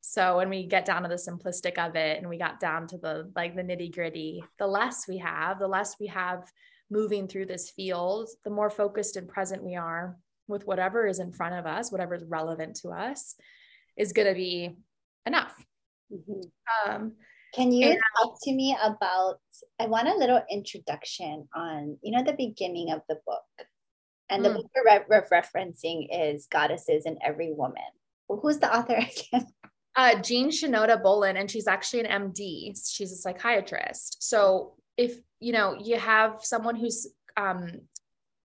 [0.01, 2.99] So when we get down to the simplistic of it and we got down to
[2.99, 6.45] the like the nitty gritty, the less we have, the less we have
[6.91, 11.33] moving through this field, the more focused and present we are with whatever is in
[11.33, 13.35] front of us, whatever is relevant to us
[13.97, 14.77] is going to be
[15.27, 15.55] enough.
[16.13, 16.91] Mm-hmm.
[16.91, 17.13] Um,
[17.55, 19.37] Can you and- talk to me about?
[19.79, 23.43] I want a little introduction on, you know, the beginning of the book.
[24.31, 24.55] And the mm.
[24.57, 27.83] book we're, re- referencing is Goddesses in Every Woman.
[28.27, 28.95] Well, who's the author
[29.33, 29.47] again?
[29.97, 32.75] Uh, Jean Shinoda Bolen, and she's actually an MD.
[32.91, 34.17] She's a psychiatrist.
[34.21, 37.69] So if you know you have someone who's um,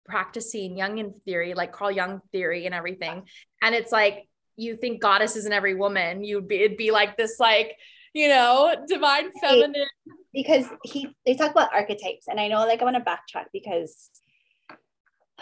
[0.05, 3.23] practicing Jungian theory, like Carl Jung theory and everything,
[3.63, 4.28] and it's like
[4.59, 7.77] you think goddesses in every woman, you'd be it'd be like this like,
[8.12, 9.87] you know, divine feminine.
[10.35, 14.11] Because he they talk about archetypes, and I know like I want to backtrack because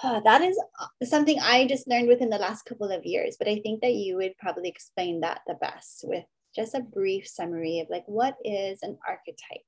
[0.03, 3.37] uh, that is uh, something I just learned within the last couple of years.
[3.39, 6.25] But I think that you would probably explain that the best with
[6.55, 9.65] just a brief summary of like what is an archetype.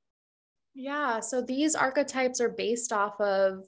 [0.75, 3.65] Yeah, so these archetypes are based off of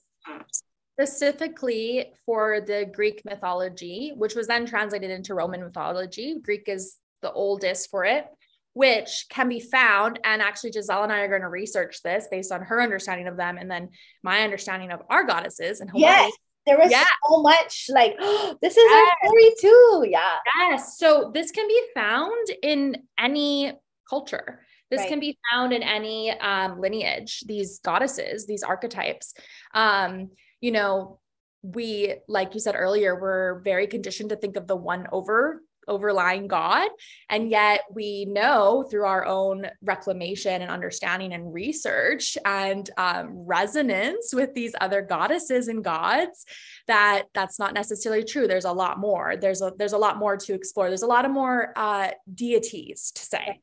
[1.01, 6.37] specifically for the Greek mythology, which was then translated into Roman mythology.
[6.43, 8.27] Greek is the oldest for it,
[8.75, 10.21] which can be found.
[10.25, 13.39] And actually, Giselle and I are going to research this based on her understanding of
[13.39, 13.89] them and then
[14.23, 16.03] my understanding of our goddesses and Hawaii.
[16.03, 16.33] Yes.
[16.67, 19.13] There was so much like, oh, this is yes.
[19.23, 20.07] our story too.
[20.07, 20.35] Yeah.
[20.59, 20.99] Yes.
[20.99, 23.73] So this can be found in any
[24.09, 24.61] culture.
[24.91, 25.09] This right.
[25.09, 29.33] can be found in any um, lineage, these goddesses, these archetypes.
[29.73, 31.19] Um, you know,
[31.63, 36.47] we, like you said earlier, we're very conditioned to think of the one over overlying
[36.47, 36.89] God.
[37.29, 44.33] And yet we know through our own reclamation and understanding and research and um, resonance
[44.33, 46.47] with these other goddesses and gods
[46.87, 48.47] that that's not necessarily true.
[48.47, 49.37] There's a lot more.
[49.37, 50.89] There's a there's a lot more to explore.
[50.89, 53.61] There's a lot of more uh, deities to say.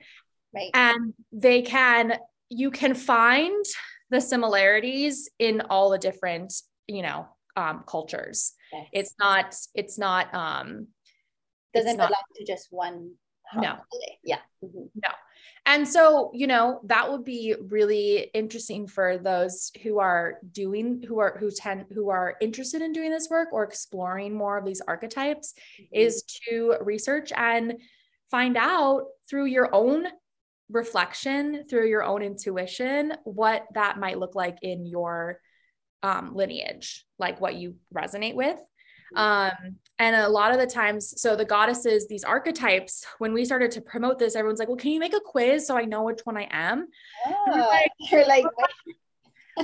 [0.54, 0.72] Right.
[0.74, 2.18] And they can
[2.50, 3.66] you can find
[4.10, 6.54] the similarities in all the different
[6.88, 8.88] you know um, cultures yes.
[8.94, 10.88] it's not it's not um
[11.74, 13.12] doesn't not, belong to just one
[13.56, 13.78] no
[14.24, 14.86] yeah mm-hmm.
[14.96, 15.10] no
[15.66, 21.20] and so you know that would be really interesting for those who are doing who
[21.20, 24.82] are who tend who are interested in doing this work or exploring more of these
[24.82, 25.96] archetypes mm-hmm.
[25.96, 27.76] is to research and
[28.30, 30.08] find out through your own
[30.70, 35.40] reflection through your own intuition what that might look like in your
[36.04, 38.60] um, lineage, like what you resonate with.
[39.16, 43.72] Um, and a lot of the times, so the goddesses, these archetypes, when we started
[43.72, 46.22] to promote this, everyone's like, well, can you make a quiz so I know which
[46.26, 46.88] one I am?
[47.26, 48.46] Oh, we're like, you're like,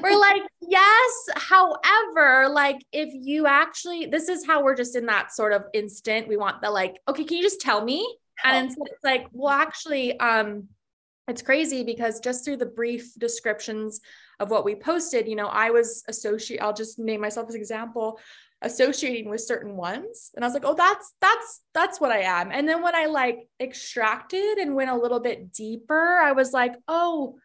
[0.01, 1.29] we're like, yes.
[1.35, 6.27] However, like if you actually, this is how we're just in that sort of instant.
[6.27, 8.17] We want the like, okay, can you just tell me?
[8.43, 10.69] And it's like, well, actually, um,
[11.27, 14.01] it's crazy because just through the brief descriptions
[14.39, 18.19] of what we posted, you know, I was associate, I'll just name myself as example,
[18.61, 20.31] associating with certain ones.
[20.35, 22.51] And I was like, oh, that's that's that's what I am.
[22.51, 26.75] And then when I like extracted and went a little bit deeper, I was like,
[26.87, 27.37] oh,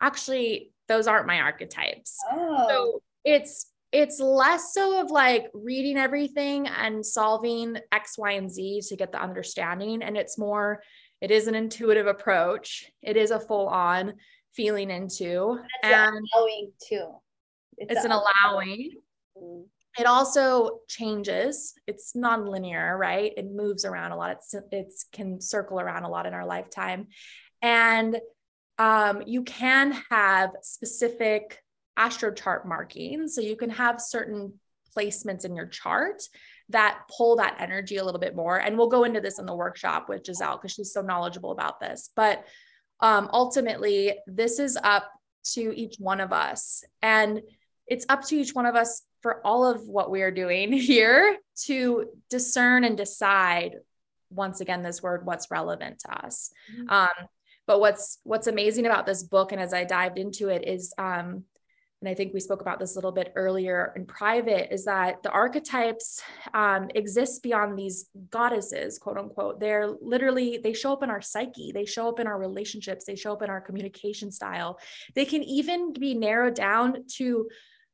[0.00, 2.16] actually, those aren't my archetypes.
[2.30, 2.66] Oh.
[2.68, 8.82] So it's it's less so of like reading everything and solving X, Y, and Z
[8.88, 10.02] to get the understanding.
[10.02, 10.82] And it's more,
[11.20, 12.90] it is an intuitive approach.
[13.02, 14.14] It is a full on
[14.54, 15.58] feeling into.
[15.82, 17.10] It's and allowing too.
[17.76, 18.92] It's, it's an allowing.
[19.98, 21.74] It also changes.
[21.86, 23.32] It's non-linear, right?
[23.36, 24.30] It moves around a lot.
[24.30, 27.08] It's it's can circle around a lot in our lifetime.
[27.62, 28.18] And
[28.78, 31.60] um, you can have specific
[31.96, 33.34] astro chart markings.
[33.34, 34.54] So you can have certain
[34.96, 36.22] placements in your chart
[36.70, 38.56] that pull that energy a little bit more.
[38.56, 41.80] And we'll go into this in the workshop with Giselle because she's so knowledgeable about
[41.80, 42.10] this.
[42.14, 42.44] But
[43.00, 45.10] um, ultimately, this is up
[45.54, 46.84] to each one of us.
[47.00, 47.42] And
[47.86, 51.38] it's up to each one of us for all of what we are doing here
[51.64, 53.76] to discern and decide
[54.30, 56.88] once again this word what's relevant to us mm-hmm.
[56.90, 57.28] um,
[57.66, 61.44] but what's what's amazing about this book and as i dived into it is um,
[62.00, 65.22] and I think we spoke about this a little bit earlier in private, is that
[65.24, 66.22] the archetypes
[66.54, 69.58] um, exist beyond these goddesses, quote unquote.
[69.58, 73.16] They're literally, they show up in our psyche, they show up in our relationships, they
[73.16, 74.78] show up in our communication style.
[75.16, 77.48] They can even be narrowed down to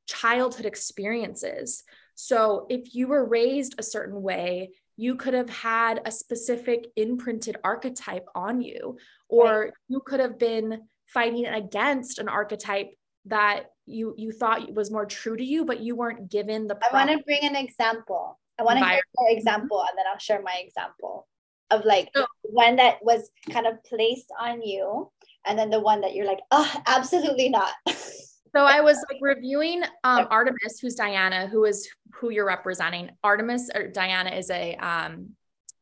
[0.07, 1.83] childhood experiences.
[2.15, 7.57] So if you were raised a certain way, you could have had a specific imprinted
[7.65, 9.73] archetype on you, or right.
[9.89, 12.91] you could have been fighting against an archetype
[13.27, 16.95] that you you thought was more true to you but you weren't given the i
[16.95, 18.39] want to bring an example.
[18.59, 21.27] I want to hear your example and then i'll share my example
[21.71, 25.11] of like so, one that was kind of placed on you
[25.47, 27.73] and then the one that you're like oh absolutely not.
[27.87, 33.11] So i was like reviewing um, artemis who's diana who is who you're representing.
[33.23, 35.31] Artemis or diana is a um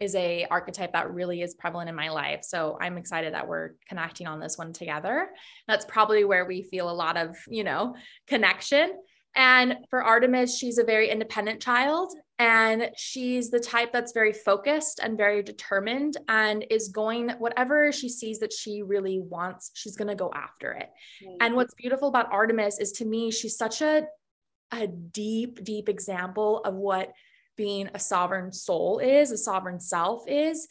[0.03, 2.41] is a archetype that really is prevalent in my life.
[2.43, 5.29] So I'm excited that we're connecting on this one together.
[5.69, 7.95] That's probably where we feel a lot of, you know,
[8.27, 8.93] connection.
[9.35, 15.01] And for Artemis, she's a very independent child and she's the type that's very focused
[15.03, 20.09] and very determined and is going whatever she sees that she really wants, she's going
[20.09, 20.91] to go after it.
[21.25, 21.37] Mm-hmm.
[21.41, 24.03] And what's beautiful about Artemis is to me she's such a
[24.75, 27.13] a deep deep example of what
[27.57, 30.69] being a sovereign soul is, a sovereign self is,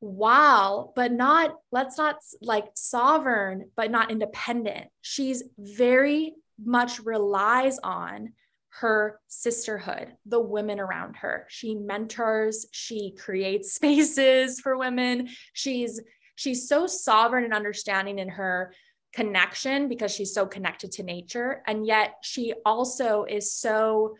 [0.00, 4.88] while, but not, let's not like sovereign, but not independent.
[5.00, 8.32] She's very much relies on
[8.80, 11.46] her sisterhood, the women around her.
[11.48, 15.28] She mentors, she creates spaces for women.
[15.52, 16.00] She's
[16.34, 18.72] she's so sovereign and understanding in her
[19.12, 24.14] connection because she's so connected to nature and yet she also is so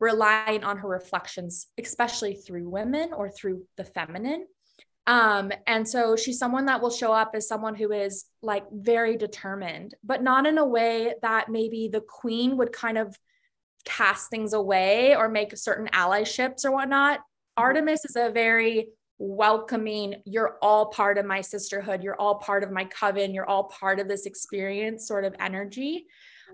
[0.00, 4.46] relying on her reflections especially through women or through the feminine
[5.08, 9.16] um, and so she's someone that will show up as someone who is like very
[9.16, 13.16] determined, but not in a way that maybe the queen would kind of
[13.86, 17.20] cast things away or make certain allyships or whatnot.
[17.20, 17.62] Mm-hmm.
[17.62, 22.70] Artemis is a very welcoming, you're all part of my sisterhood, you're all part of
[22.70, 26.04] my coven, you're all part of this experience sort of energy.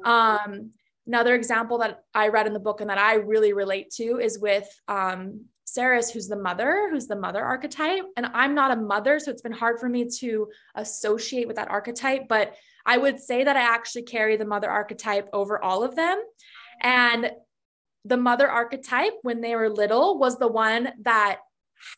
[0.04, 0.52] Mm-hmm.
[0.52, 0.70] Um,
[1.06, 4.38] another example that I read in the book and that I really relate to is
[4.38, 5.46] with um,
[6.12, 8.04] who's the mother, who's the mother archetype.
[8.16, 11.70] And I'm not a mother, so it's been hard for me to associate with that
[11.70, 12.28] archetype.
[12.28, 12.54] But
[12.86, 16.22] I would say that I actually carry the mother archetype over all of them.
[16.80, 17.32] And
[18.04, 21.40] the mother archetype, when they were little, was the one that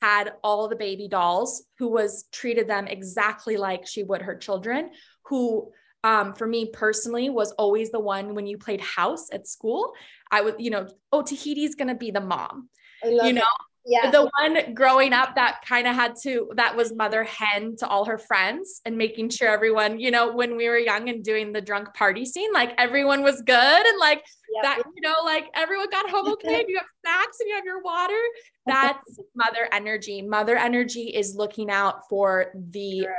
[0.00, 4.90] had all the baby dolls, who was treated them exactly like she would her children,
[5.26, 5.70] who
[6.06, 9.92] um, for me personally was always the one when you played house at school.
[10.30, 12.68] I would, you know, oh, Tahiti's going to be the mom
[13.04, 13.42] you know
[13.84, 14.10] yeah.
[14.10, 18.04] the one growing up that kind of had to that was mother hen to all
[18.04, 21.60] her friends and making sure everyone you know when we were young and doing the
[21.60, 24.62] drunk party scene like everyone was good and like yep.
[24.62, 27.82] that you know like everyone got home okay you have snacks and you have your
[27.82, 28.20] water
[28.66, 33.16] that's mother energy mother energy is looking out for the sure.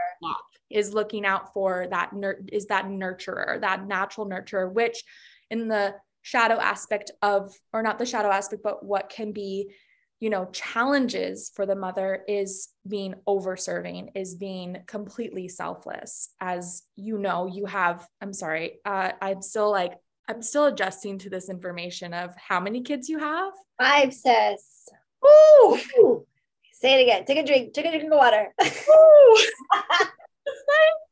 [0.69, 5.03] Is looking out for that nur- is that nurturer that natural nurturer which
[5.49, 9.71] in the shadow aspect of or not the shadow aspect but what can be
[10.19, 16.29] you know challenges for the mother is being over serving is being completely selfless.
[16.39, 19.93] As you know you have i'm sorry uh, i'm still like
[20.27, 23.53] i'm still adjusting to this information of how many kids you have.
[23.79, 24.89] Five sis.
[25.25, 25.77] Ooh.
[25.99, 26.25] Ooh.
[26.73, 27.25] say it again.
[27.25, 27.73] Take a drink.
[27.73, 28.53] Take a drink of water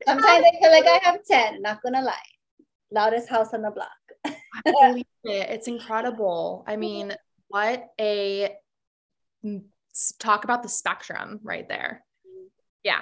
[0.06, 2.14] sometimes i feel like i have 10 not gonna lie
[2.92, 3.90] loudest house on the block
[4.66, 5.50] I believe it.
[5.50, 6.64] It's incredible.
[6.68, 6.80] I mm-hmm.
[6.80, 7.14] mean,
[7.48, 8.56] what a
[9.44, 9.64] mm,
[10.20, 12.04] talk about the spectrum right there.
[12.28, 12.48] Mm-hmm.
[12.84, 13.02] Yeah.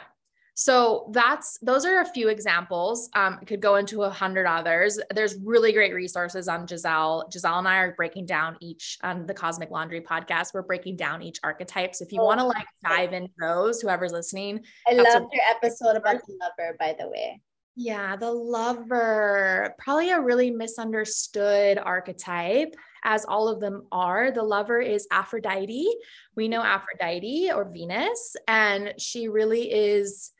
[0.56, 3.10] So that's those are a few examples.
[3.16, 5.00] Um, could go into a hundred others.
[5.14, 7.28] There's really great resources on Giselle.
[7.32, 10.54] Giselle and I are breaking down each on um, the Cosmic Laundry podcast.
[10.54, 11.96] We're breaking down each archetype.
[11.96, 15.44] So if you oh, want to like dive in those, whoever's listening, I love your
[15.50, 17.42] episode about the lover, by the way.
[17.76, 24.30] Yeah, the lover, probably a really misunderstood archetype, as all of them are.
[24.30, 25.88] The lover is Aphrodite.
[26.36, 30.32] We know Aphrodite or Venus, and she really is.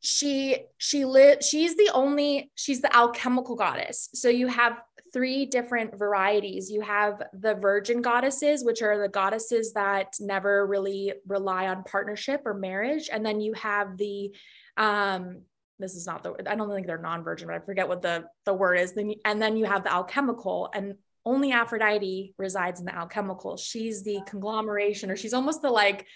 [0.00, 1.44] She she lit.
[1.44, 2.50] She's the only.
[2.54, 4.08] She's the alchemical goddess.
[4.14, 4.80] So you have
[5.12, 6.70] three different varieties.
[6.70, 12.42] You have the virgin goddesses, which are the goddesses that never really rely on partnership
[12.46, 14.34] or marriage, and then you have the
[14.76, 15.42] um
[15.78, 18.54] this is not the I don't think they're non-virgin, but I forget what the the
[18.54, 18.92] word is.
[18.92, 23.56] Then and then you have the alchemical, and only Aphrodite resides in the alchemical.
[23.56, 26.06] She's the conglomeration, or she's almost the like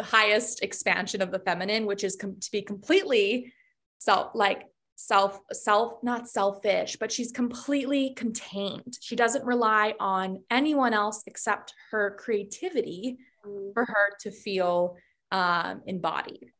[0.00, 3.52] highest expansion of the feminine, which is com- to be completely
[3.98, 4.64] self like
[4.96, 11.74] self self not selfish but she's completely contained she doesn't rely on anyone else except
[11.90, 13.74] her creativity mm.
[13.74, 14.96] for her to feel
[15.32, 16.52] um, embodied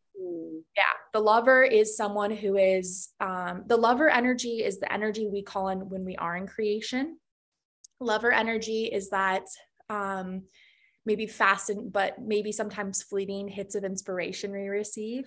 [0.77, 5.43] yeah, the lover is someone who is um, the lover energy is the energy we
[5.43, 7.19] call in when we are in creation.
[8.01, 9.45] Lover energy is that
[9.89, 10.43] um,
[11.07, 15.25] maybe fast and but maybe sometimes fleeting hits of inspiration we receive.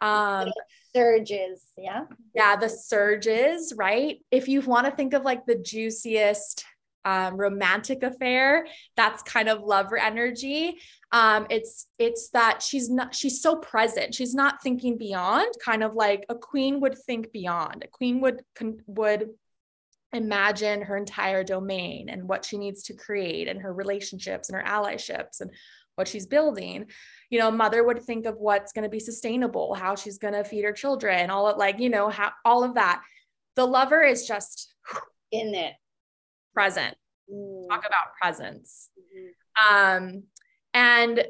[0.00, 0.48] Um,
[0.94, 2.04] surges, yeah.
[2.34, 4.18] Yeah, the surges, right?
[4.30, 6.64] If you want to think of like the juiciest
[7.04, 10.78] um, romantic affair that's kind of lover energy
[11.10, 15.94] um, it's it's that she's not she's so present she's not thinking beyond kind of
[15.94, 18.42] like a queen would think beyond a queen would
[18.86, 19.30] would
[20.12, 24.64] imagine her entire domain and what she needs to create and her relationships and her
[24.64, 25.50] allyships and
[25.94, 26.86] what she's building
[27.30, 30.44] you know mother would think of what's going to be sustainable how she's going to
[30.44, 33.02] feed her children all of like you know how all of that
[33.56, 34.74] the lover is just
[35.30, 35.74] in it
[36.52, 36.96] present.
[37.32, 37.68] Mm.
[37.68, 38.90] Talk about presence.
[38.98, 39.74] Mm-hmm.
[39.74, 40.22] Um,
[40.74, 41.24] and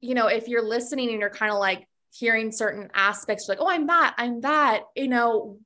[0.00, 3.68] you know, if you're listening and you're kind of like hearing certain aspects, like, oh,
[3.68, 5.58] I'm that, I'm that, you know,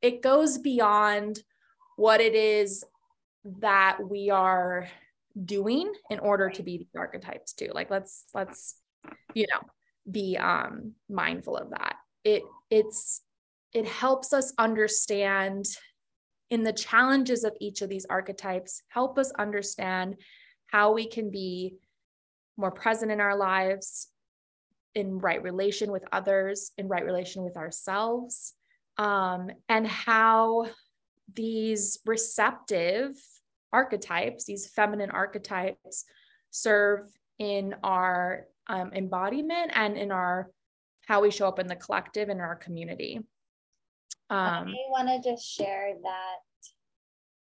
[0.00, 1.38] it goes beyond
[1.96, 2.84] what it is
[3.60, 4.88] that we are
[5.44, 7.70] doing in order to be the archetypes too.
[7.72, 8.76] Like let's let's
[9.34, 9.68] you know
[10.10, 11.96] be um mindful of that.
[12.24, 13.22] It it's
[13.72, 15.66] it helps us understand
[16.50, 20.16] in the challenges of each of these archetypes, help us understand
[20.66, 21.76] how we can be
[22.56, 24.08] more present in our lives,
[24.94, 28.54] in right relation with others, in right relation with ourselves,
[28.98, 30.66] um, and how
[31.32, 33.16] these receptive
[33.72, 36.04] archetypes, these feminine archetypes,
[36.50, 40.50] serve in our um, embodiment and in our
[41.06, 43.18] how we show up in the collective and in our community.
[44.30, 46.36] Um, I want to just share that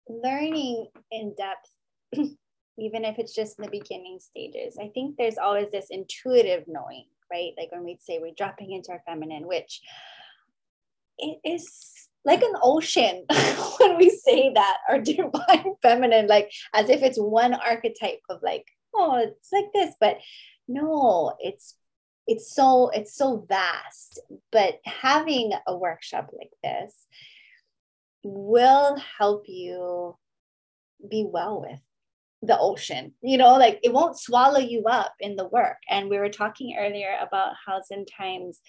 [0.07, 1.72] learning in depth,
[2.78, 7.05] even if it's just in the beginning stages, I think there's always this intuitive knowing,
[7.32, 7.53] right?
[7.57, 9.82] Like when we'd say we're dropping into our feminine, which
[11.17, 13.26] it is like an ocean
[13.80, 18.65] when we say that our divine feminine like as if it's one archetype of like
[18.95, 20.17] oh it's like this but
[20.67, 21.76] no it's
[22.30, 24.20] it's so it's so vast.
[24.51, 26.93] But having a workshop like this
[28.24, 30.15] will help you
[31.09, 31.80] be well with
[32.41, 35.78] the ocean you know like it won't swallow you up in the work.
[35.89, 38.59] And we were talking earlier about how sometimes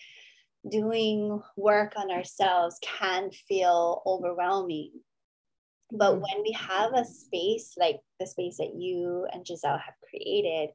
[0.69, 4.93] doing work on ourselves can feel overwhelming.
[5.93, 6.23] But mm-hmm.
[6.23, 10.71] when we have a space like the space that you and Giselle have created,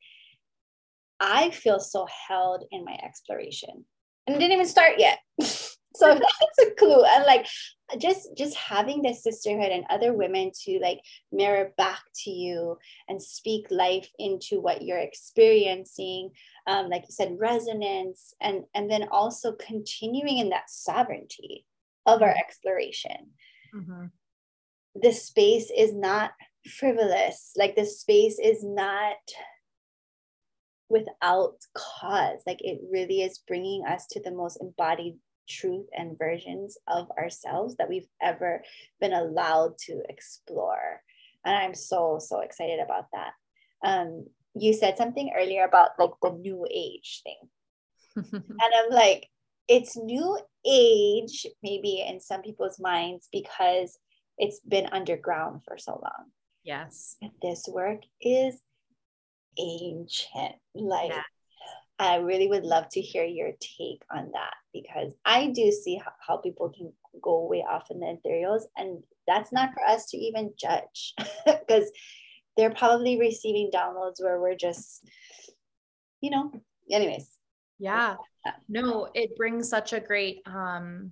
[1.20, 3.86] I feel so held in my exploration.
[4.28, 5.20] And it didn't even start yet.
[5.96, 7.04] so that's a clue.
[7.04, 7.48] And like
[7.98, 11.00] just just having this sisterhood and other women to like
[11.32, 12.78] mirror back to you
[13.08, 16.32] and speak life into what you're experiencing
[16.68, 21.66] um, like you said resonance and and then also continuing in that sovereignty
[22.06, 23.30] of our exploration
[23.74, 24.06] mm-hmm.
[24.96, 26.32] this space is not
[26.68, 29.18] frivolous like this space is not
[30.90, 35.16] without cause like it really is bringing us to the most embodied
[35.48, 38.64] truth and versions of ourselves that we've ever
[39.00, 41.02] been allowed to explore
[41.44, 43.34] and i'm so so excited about that
[43.84, 44.26] um,
[44.56, 47.50] you said something earlier about like the new age thing.
[48.34, 49.28] and I'm like,
[49.68, 53.98] it's new age, maybe in some people's minds, because
[54.38, 56.32] it's been underground for so long.
[56.64, 57.18] Yes.
[57.22, 58.56] But this work is
[59.60, 60.56] ancient.
[60.74, 61.24] Like, yeah.
[61.98, 66.12] I really would love to hear your take on that because I do see how,
[66.20, 66.92] how people can
[67.22, 71.14] go way off in the ethereals, and that's not for us to even judge
[71.46, 71.90] because
[72.58, 75.08] they're probably receiving downloads where we're just,
[76.22, 76.52] you know,
[76.92, 77.30] anyways.
[77.80, 78.16] Yeah.
[78.70, 81.12] No, it brings such a great um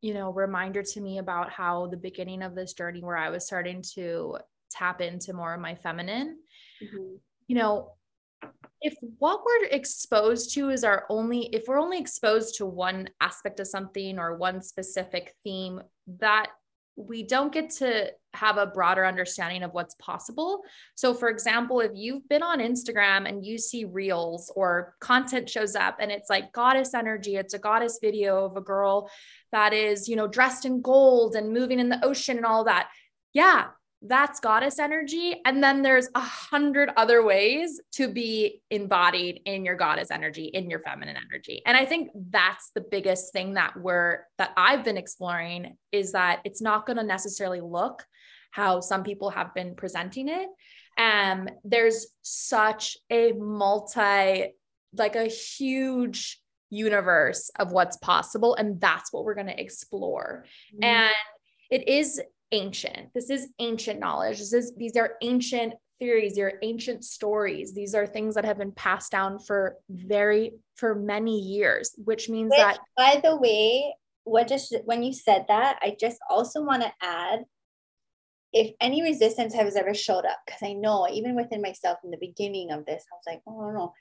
[0.00, 3.46] you know reminder to me about how the beginning of this journey where I was
[3.46, 4.38] starting to
[4.70, 6.38] tap into more of my feminine.
[6.82, 7.16] Mm-hmm.
[7.48, 7.92] You know,
[8.82, 13.60] if what we're exposed to is our only if we're only exposed to one aspect
[13.60, 15.80] of something or one specific theme
[16.18, 16.48] that
[16.96, 20.62] we don't get to have a broader understanding of what's possible.
[20.94, 25.74] So, for example, if you've been on Instagram and you see reels or content shows
[25.74, 29.10] up and it's like goddess energy, it's a goddess video of a girl
[29.52, 32.88] that is, you know, dressed in gold and moving in the ocean and all that.
[33.32, 33.68] Yeah,
[34.02, 35.40] that's goddess energy.
[35.44, 40.70] And then there's a hundred other ways to be embodied in your goddess energy, in
[40.70, 41.60] your feminine energy.
[41.66, 46.40] And I think that's the biggest thing that we're, that I've been exploring is that
[46.44, 48.04] it's not going to necessarily look
[48.52, 50.48] how some people have been presenting it.
[50.98, 54.54] Um, there's such a multi,
[54.94, 56.40] like a huge
[56.70, 58.54] universe of what's possible.
[58.54, 60.46] And that's what we're going to explore.
[60.74, 60.84] Mm-hmm.
[60.84, 61.14] And
[61.70, 62.20] it is
[62.52, 63.12] ancient.
[63.14, 64.38] This is ancient knowledge.
[64.38, 67.74] This is these are ancient theories, these are ancient stories.
[67.74, 72.50] These are things that have been passed down for very for many years, which means
[72.50, 73.94] which, that by the way,
[74.24, 77.44] what just when you said that, I just also want to add
[78.52, 82.18] if any resistance has ever showed up, because I know even within myself in the
[82.18, 83.92] beginning of this, I was like, oh no.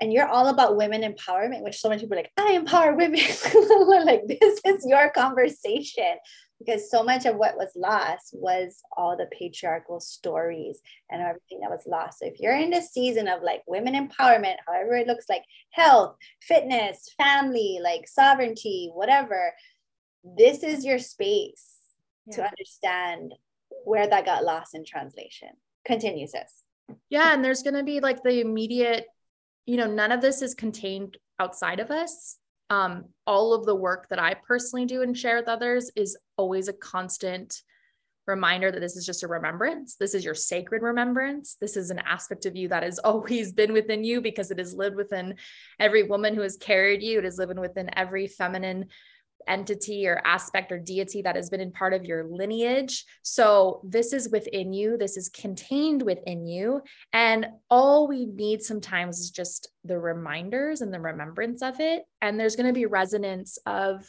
[0.00, 3.20] And you're all about women empowerment, which so many people are like, I empower women.
[4.04, 6.16] like, this is your conversation
[6.58, 10.80] because so much of what was lost was all the patriarchal stories
[11.10, 12.18] and everything that was lost.
[12.18, 16.16] So if you're in the season of like women empowerment, however it looks like health,
[16.42, 19.52] fitness, family, like sovereignty, whatever,
[20.36, 21.76] this is your space
[22.26, 22.36] yeah.
[22.36, 23.34] to understand
[23.84, 25.50] where that got lost in translation.
[25.84, 26.64] Continue, sis.
[27.08, 29.06] Yeah, and there's going to be like the immediate,
[29.68, 32.38] you know, none of this is contained outside of us
[32.70, 36.68] um, all of the work that I personally do and share with others is always
[36.68, 37.62] a constant
[38.26, 39.96] reminder that this is just a remembrance.
[39.96, 41.56] This is your sacred remembrance.
[41.58, 44.74] This is an aspect of you that has always been within you because it has
[44.74, 45.36] lived within
[45.80, 47.18] every woman who has carried you.
[47.18, 48.88] It is living within every feminine
[49.46, 53.04] entity or aspect or deity that has been in part of your lineage.
[53.22, 56.82] So this is within you, this is contained within you.
[57.12, 62.04] And all we need sometimes is just the reminders and the remembrance of it.
[62.20, 64.04] And there's going to be resonance of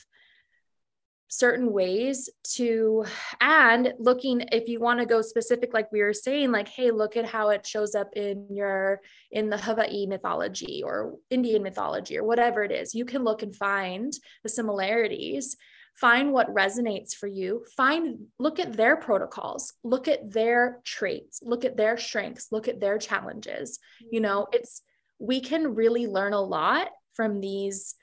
[1.30, 3.06] certain ways to
[3.40, 7.16] and looking if you want to go specific like we were saying like hey look
[7.16, 9.00] at how it shows up in your
[9.32, 12.96] in the hawaii mythology or indian mythology or whatever it is.
[12.96, 14.14] You can look and find
[14.44, 15.56] the similarities.
[15.96, 17.66] Find what resonates for you.
[17.76, 19.74] Find look at their protocols.
[19.84, 21.42] Look at their traits.
[21.44, 22.52] Look at their strengths.
[22.52, 23.80] Look at their challenges.
[24.00, 24.24] You mm-hmm.
[24.24, 24.82] know it's
[25.20, 27.96] we can really learn a lot from these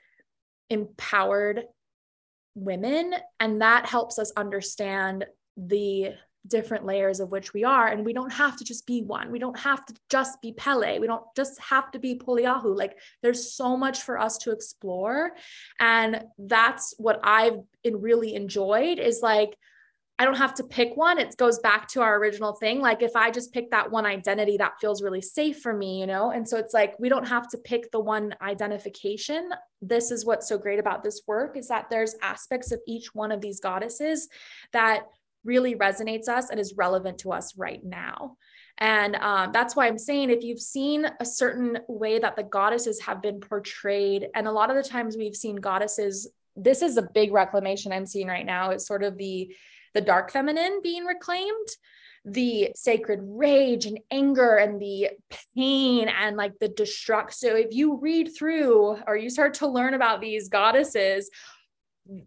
[0.69, 1.63] empowered
[2.57, 3.13] women.
[3.39, 6.13] And that helps us understand the
[6.47, 7.87] different layers of which we are.
[7.87, 9.31] And we don't have to just be one.
[9.31, 10.99] We don't have to just be Pele.
[10.99, 12.75] We don't just have to be Poliahu.
[12.75, 15.31] Like there's so much for us to explore.
[15.79, 19.57] And that's what I've really enjoyed is like,
[20.19, 21.19] I don't have to pick one.
[21.19, 22.81] It goes back to our original thing.
[22.81, 26.07] Like if I just pick that one identity, that feels really safe for me, you
[26.07, 26.31] know?
[26.31, 29.51] And so it's like we don't have to pick the one identification.
[29.81, 33.31] This is what's so great about this work is that there's aspects of each one
[33.31, 34.27] of these goddesses
[34.73, 35.03] that
[35.43, 38.37] really resonates us and is relevant to us right now.
[38.79, 43.01] And um, that's why I'm saying if you've seen a certain way that the goddesses
[43.01, 47.07] have been portrayed, and a lot of the times we've seen goddesses, this is a
[47.13, 49.55] big reclamation I'm seeing right now, It's sort of the
[49.97, 51.69] the dark feminine being reclaimed
[52.23, 55.09] the sacred rage and anger and the
[55.55, 57.33] pain and like the destruct.
[57.33, 61.31] So if you read through or you start to learn about these goddesses,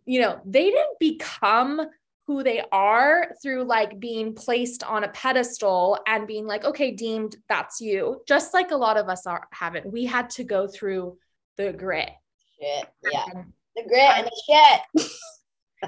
[0.07, 1.83] you know, they didn't become
[2.27, 7.37] who they are through like being placed on a pedestal and being like, okay, deemed
[7.49, 8.23] that's you.
[8.27, 9.93] Just like a lot of us are haven't.
[9.93, 11.19] We had to go through
[11.57, 12.11] the grit.
[12.59, 12.89] Shit.
[13.13, 13.25] Yeah.
[13.35, 14.43] Um, the grit and the
[14.97, 15.07] shit.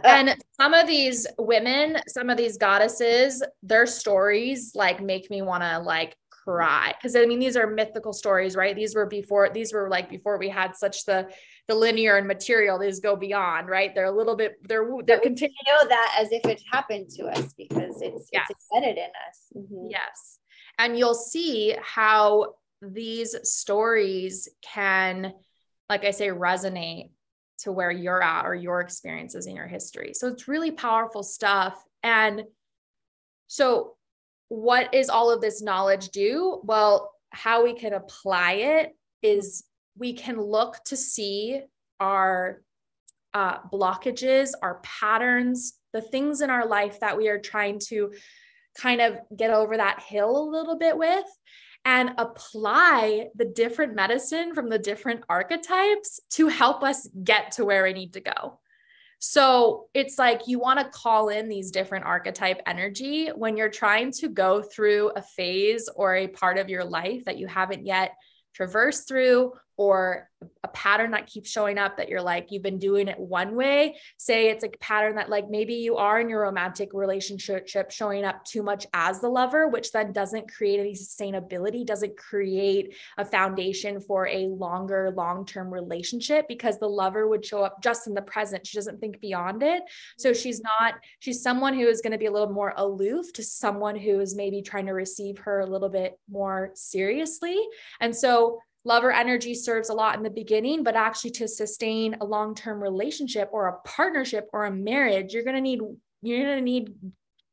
[0.05, 5.63] and some of these women, some of these goddesses, their stories like make me want
[5.63, 8.75] to like cry because I mean these are mythical stories, right?
[8.75, 11.29] These were before these were like before we had such the
[11.69, 12.79] the linear and material.
[12.79, 13.95] These go beyond, right?
[13.95, 15.55] They're a little bit they're they're continuing.
[15.67, 18.47] know that as if it happened to us because it's yes.
[18.51, 19.53] it's embedded in us.
[19.57, 19.91] Mm-hmm.
[19.91, 20.39] Yes,
[20.79, 25.33] and you'll see how these stories can,
[25.89, 27.11] like I say, resonate
[27.63, 30.13] to where you're at or your experiences in your history.
[30.15, 31.83] So it's really powerful stuff.
[32.03, 32.45] And
[33.47, 33.97] so,
[34.49, 36.61] what is all of this knowledge do?
[36.63, 39.65] Well, how we can apply it is
[39.97, 41.63] we can look to see
[42.01, 42.63] our
[43.33, 48.13] uh, blockages, our patterns, the things in our life that we are trying to
[48.77, 51.25] kind of get over that hill a little bit with
[51.85, 57.83] and apply the different medicine from the different archetypes to help us get to where
[57.85, 58.61] we need to go.
[59.19, 64.11] So it's like you want to call in these different archetype energy when you're trying
[64.19, 68.15] to go through a phase or a part of your life that you haven't yet
[68.53, 70.29] traversed through or
[70.65, 73.97] a pattern that keeps showing up that you're like you've been doing it one way.
[74.17, 78.45] Say it's a pattern that like maybe you are in your romantic relationship showing up
[78.45, 84.01] too much as the lover which then doesn't create any sustainability doesn't create a foundation
[84.01, 88.67] for a longer long-term relationship because the lover would show up just in the present.
[88.67, 89.83] She doesn't think beyond it.
[90.19, 90.41] So mm-hmm.
[90.41, 93.97] she's not she's someone who is going to be a little more aloof to someone
[93.97, 97.59] who is maybe trying to receive her a little bit more seriously.
[98.01, 102.25] And so lover energy serves a lot in the beginning, but actually to sustain a
[102.25, 105.81] long-term relationship or a partnership or a marriage, you're going to need
[106.23, 106.95] you're going to need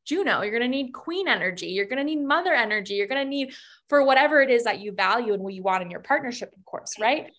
[0.06, 3.24] Juno, you're going to need queen energy, you're going to need mother energy, you're going
[3.24, 3.54] to need
[3.90, 6.66] for whatever it is that you value and what you want in your partnership, of
[6.66, 7.32] course, right?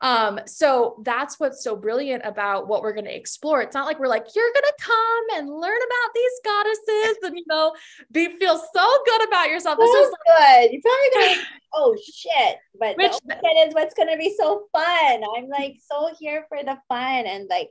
[0.00, 3.62] Um, so that's what's so brilliant about what we're going to explore.
[3.62, 7.36] It's not like we're like, you're going to come and learn about these goddesses and,
[7.36, 7.74] you know,
[8.12, 9.78] be feel so good about yourself.
[9.78, 10.72] This so is good.
[10.72, 11.40] You're probably going to,
[11.74, 12.58] oh shit.
[12.78, 15.22] But Which, the is what's going to be so fun.
[15.36, 17.26] I'm like so here for the fun.
[17.26, 17.70] And like,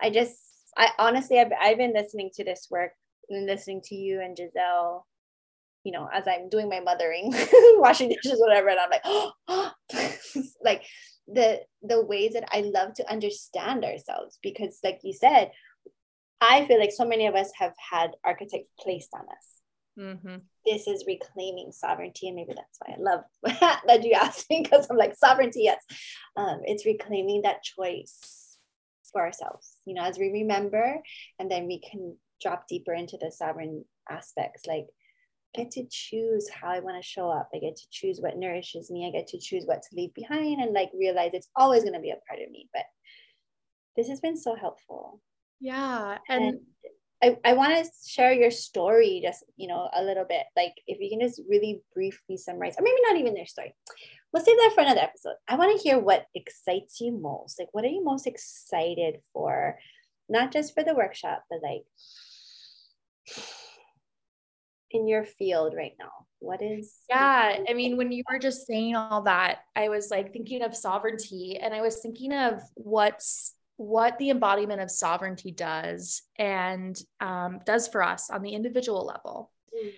[0.00, 0.36] I just,
[0.76, 2.92] I honestly, I've, I've been listening to this work
[3.28, 5.06] and listening to you and Giselle
[5.84, 7.32] you know, as I'm doing my mothering,
[7.78, 9.32] washing dishes, whatever, and I'm like, oh,
[10.62, 10.82] like
[11.32, 15.50] the the ways that I love to understand ourselves because like you said
[16.40, 19.60] I feel like so many of us have had archetypes placed on us
[19.98, 20.36] mm-hmm.
[20.64, 24.86] this is reclaiming sovereignty and maybe that's why I love that you asked me because
[24.90, 25.82] I'm like sovereignty yes
[26.36, 28.56] um, it's reclaiming that choice
[29.12, 31.00] for ourselves you know as we remember
[31.38, 34.86] and then we can drop deeper into the sovereign aspects like
[35.56, 37.48] I get to choose how I want to show up.
[37.54, 39.06] I get to choose what nourishes me.
[39.06, 42.00] I get to choose what to leave behind and like realize it's always going to
[42.00, 42.68] be a part of me.
[42.72, 42.84] But
[43.96, 45.20] this has been so helpful.
[45.60, 46.18] Yeah.
[46.28, 46.60] And, and
[47.22, 50.44] I, I want to share your story just, you know, a little bit.
[50.56, 53.74] Like if you can just really briefly summarize, or maybe not even their story.
[54.32, 55.34] We'll save that for another episode.
[55.48, 57.58] I want to hear what excites you most.
[57.58, 59.78] Like what are you most excited for?
[60.28, 61.84] Not just for the workshop, but like
[64.90, 66.10] in your field right now?
[66.40, 70.32] What is Yeah, I mean when you were just saying all that, I was like
[70.32, 76.22] thinking of sovereignty and I was thinking of what's what the embodiment of sovereignty does
[76.36, 79.52] and um, does for us on the individual level.
[79.72, 79.90] Mm.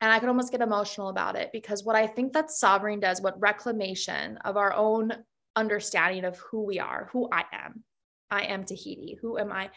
[0.00, 3.20] And I could almost get emotional about it because what I think that sovereign does,
[3.20, 5.12] what reclamation of our own
[5.56, 7.82] understanding of who we are, who I am.
[8.30, 9.18] I am Tahiti.
[9.20, 9.70] Who am I?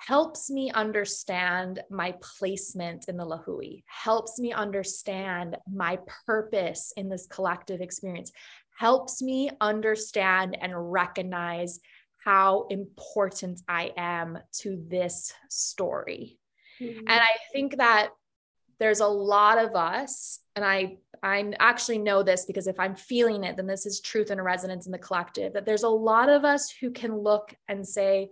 [0.00, 7.26] Helps me understand my placement in the Lahui, helps me understand my purpose in this
[7.26, 8.32] collective experience,
[8.78, 11.80] helps me understand and recognize
[12.24, 16.38] how important I am to this story.
[16.80, 17.00] Mm-hmm.
[17.00, 18.08] And I think that
[18.78, 23.44] there's a lot of us, and I I actually know this because if I'm feeling
[23.44, 25.52] it, then this is truth and resonance in the collective.
[25.52, 28.30] That there's a lot of us who can look and say,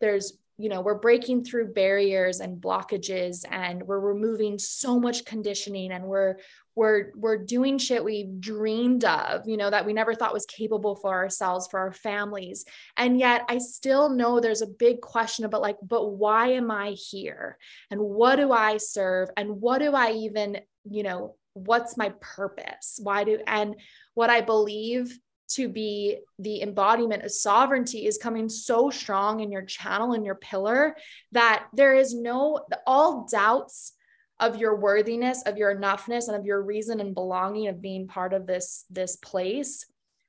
[0.00, 5.90] there's you know we're breaking through barriers and blockages and we're removing so much conditioning
[5.90, 6.36] and we're
[6.74, 10.94] we're we're doing shit we dreamed of you know that we never thought was capable
[10.94, 12.64] for ourselves for our families.
[12.96, 16.90] And yet i still know there's a big question about like but why am i
[16.90, 17.56] here?
[17.90, 19.30] And what do i serve?
[19.36, 23.00] And what do i even you know what's my purpose?
[23.02, 23.76] Why do and
[24.14, 25.18] what i believe
[25.54, 30.36] to be the embodiment of sovereignty is coming so strong in your channel and your
[30.36, 30.96] pillar
[31.32, 33.92] that there is no all doubts
[34.38, 38.32] of your worthiness of your enoughness and of your reason and belonging of being part
[38.32, 39.84] of this this place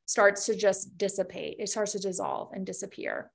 [0.06, 1.56] starts to just dissipate.
[1.60, 3.32] It starts to dissolve and disappear.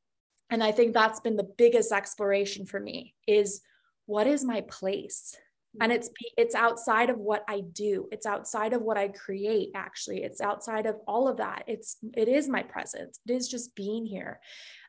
[0.51, 3.62] And i think that's been the biggest exploration for me is
[4.05, 5.37] what is my place
[5.80, 8.08] and it's it's outside of what i do.
[8.12, 10.22] It's outside of what i create actually.
[10.22, 11.64] It's outside of all of that.
[11.66, 13.20] It's it is my presence.
[13.26, 14.40] It is just being here.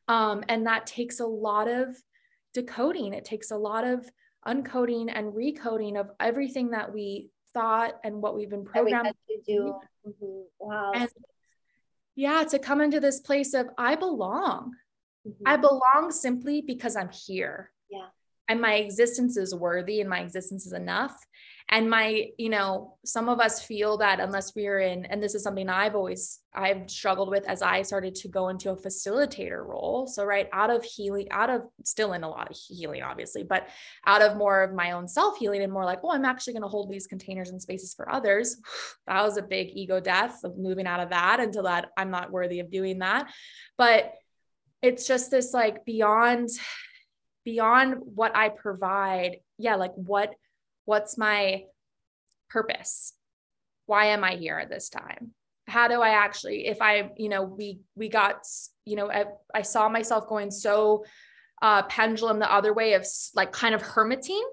[0.07, 1.95] Um, and that takes a lot of
[2.53, 3.13] decoding.
[3.13, 4.09] It takes a lot of
[4.47, 9.75] uncoding and recoding of everything that we thought and what we've been programmed to do.
[10.07, 10.41] mm-hmm.
[10.59, 10.91] wow.
[10.95, 11.09] And
[12.15, 14.73] yeah to come into this place of i belong.
[15.27, 15.43] Mm-hmm.
[15.45, 17.71] i belong simply because i'm here.
[17.89, 18.07] Yeah
[18.47, 21.15] and my existence is worthy and my existence is enough.
[21.69, 25.43] And my you know some of us feel that unless we're in and this is
[25.43, 30.07] something i've always i've struggled with as i started to go into a facilitator role.
[30.07, 33.67] So right out of healing out of still in a lot of healing obviously but
[34.05, 36.63] out of more of my own self healing and more like oh i'm actually going
[36.63, 38.55] to hold these containers and spaces for others.
[39.05, 42.31] That was a big ego death of moving out of that until that i'm not
[42.31, 43.29] worthy of doing that.
[43.77, 44.13] But
[44.81, 46.49] it's just this like beyond
[47.47, 50.35] beyond what I provide, yeah, like what
[50.83, 51.63] what's my
[52.49, 53.13] purpose?
[53.85, 55.31] Why am I here at this time?
[55.65, 58.45] How do I actually if I, you know, we we got,
[58.83, 61.05] you know, I, I saw myself going so
[61.61, 64.43] uh pendulum the other way of like kind of hermiting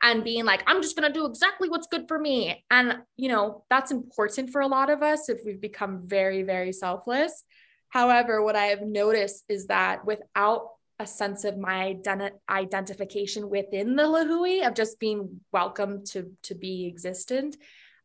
[0.00, 3.28] and being like i'm just going to do exactly what's good for me and you
[3.28, 7.42] know that's important for a lot of us if we've become very very selfless
[7.88, 13.96] however what i have noticed is that without a sense of my ident- identification within
[13.96, 17.56] the lahui of just being welcome to to be existent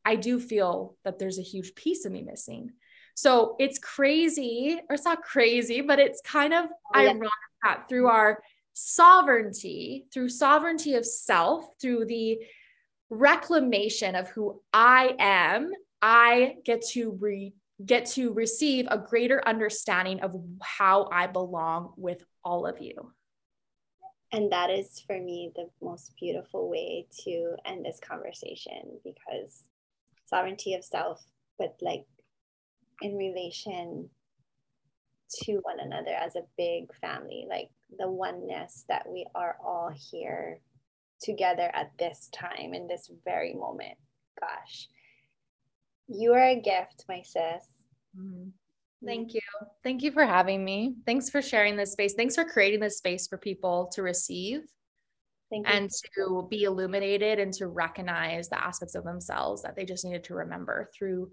[0.05, 2.71] i do feel that there's a huge piece of me missing
[3.15, 6.65] so it's crazy or it's not crazy but it's kind of
[6.95, 7.09] oh, yeah.
[7.09, 7.29] ironic
[7.63, 8.41] that through our
[8.73, 12.37] sovereignty through sovereignty of self through the
[13.09, 15.71] reclamation of who i am
[16.01, 17.53] i get to re-
[17.85, 23.13] get to receive a greater understanding of how I belong with all of you.
[24.31, 29.63] And that is for me the most beautiful way to end this conversation because
[30.25, 31.23] sovereignty of self,
[31.57, 32.05] but like
[33.01, 34.09] in relation
[35.43, 40.59] to one another as a big family, like the oneness that we are all here
[41.21, 43.97] together at this time in this very moment.
[44.39, 44.87] Gosh,
[46.07, 47.63] you are a gift, my sis.
[48.17, 48.49] Mm-hmm.
[49.05, 49.41] Thank you.
[49.83, 50.95] Thank you for having me.
[51.05, 52.13] Thanks for sharing this space.
[52.13, 54.61] Thanks for creating this space for people to receive
[55.65, 60.23] and to be illuminated and to recognize the aspects of themselves that they just needed
[60.25, 61.29] to remember through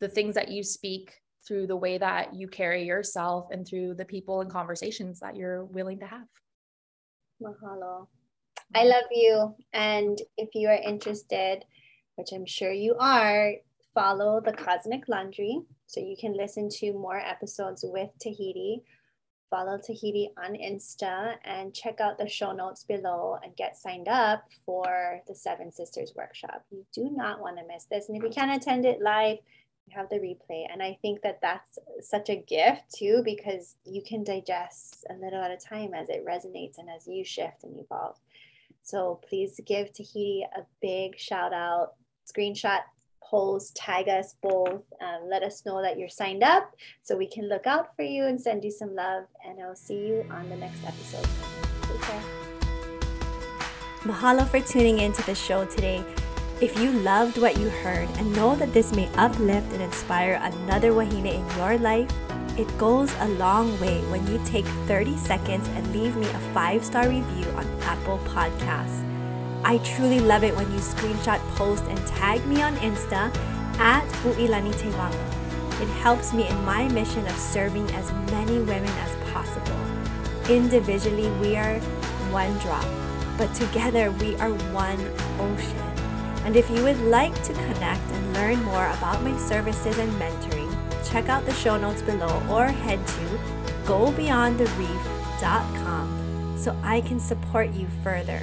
[0.00, 1.14] the things that you speak,
[1.46, 5.64] through the way that you carry yourself, and through the people and conversations that you're
[5.64, 6.28] willing to have.
[7.42, 8.06] Mahalo.
[8.74, 9.54] I love you.
[9.72, 11.64] And if you are interested,
[12.16, 13.54] which I'm sure you are,
[13.98, 18.84] follow the Cosmic Laundry so you can listen to more episodes with Tahiti.
[19.50, 24.44] Follow Tahiti on Insta and check out the show notes below and get signed up
[24.64, 26.64] for the Seven Sisters workshop.
[26.70, 28.08] You do not want to miss this.
[28.08, 29.38] And if you can't attend it live,
[29.88, 30.66] you have the replay.
[30.72, 35.42] And I think that that's such a gift too, because you can digest a little
[35.42, 38.16] at a time as it resonates and as you shift and evolve.
[38.80, 41.94] So please give Tahiti a big shout out,
[42.32, 42.82] screenshot
[43.28, 47.48] post, tag us both, um, let us know that you're signed up so we can
[47.48, 49.24] look out for you and send you some love.
[49.44, 51.26] And I'll see you on the next episode.
[51.82, 52.22] Take care.
[54.02, 56.04] Mahalo for tuning in to the show today.
[56.60, 60.92] If you loved what you heard and know that this may uplift and inspire another
[60.92, 62.10] Wahine in your life,
[62.58, 66.84] it goes a long way when you take 30 seconds and leave me a five
[66.84, 69.04] star review on Apple Podcasts.
[69.64, 73.34] I truly love it when you screenshot, post, and tag me on Insta
[73.78, 75.80] at Uilani Tewanga.
[75.80, 79.78] It helps me in my mission of serving as many women as possible.
[80.48, 81.78] Individually, we are
[82.30, 82.86] one drop,
[83.36, 84.98] but together we are one
[85.38, 85.76] ocean.
[86.44, 90.74] And if you would like to connect and learn more about my services and mentoring,
[91.08, 93.38] check out the show notes below or head to
[93.84, 98.42] gobeyondthereef.com so I can support you further.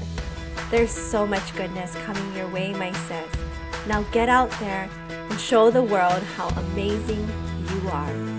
[0.72, 3.32] There's so much goodness coming your way, my sis.
[3.88, 7.28] Now get out there and show the world how amazing
[7.70, 8.35] you are.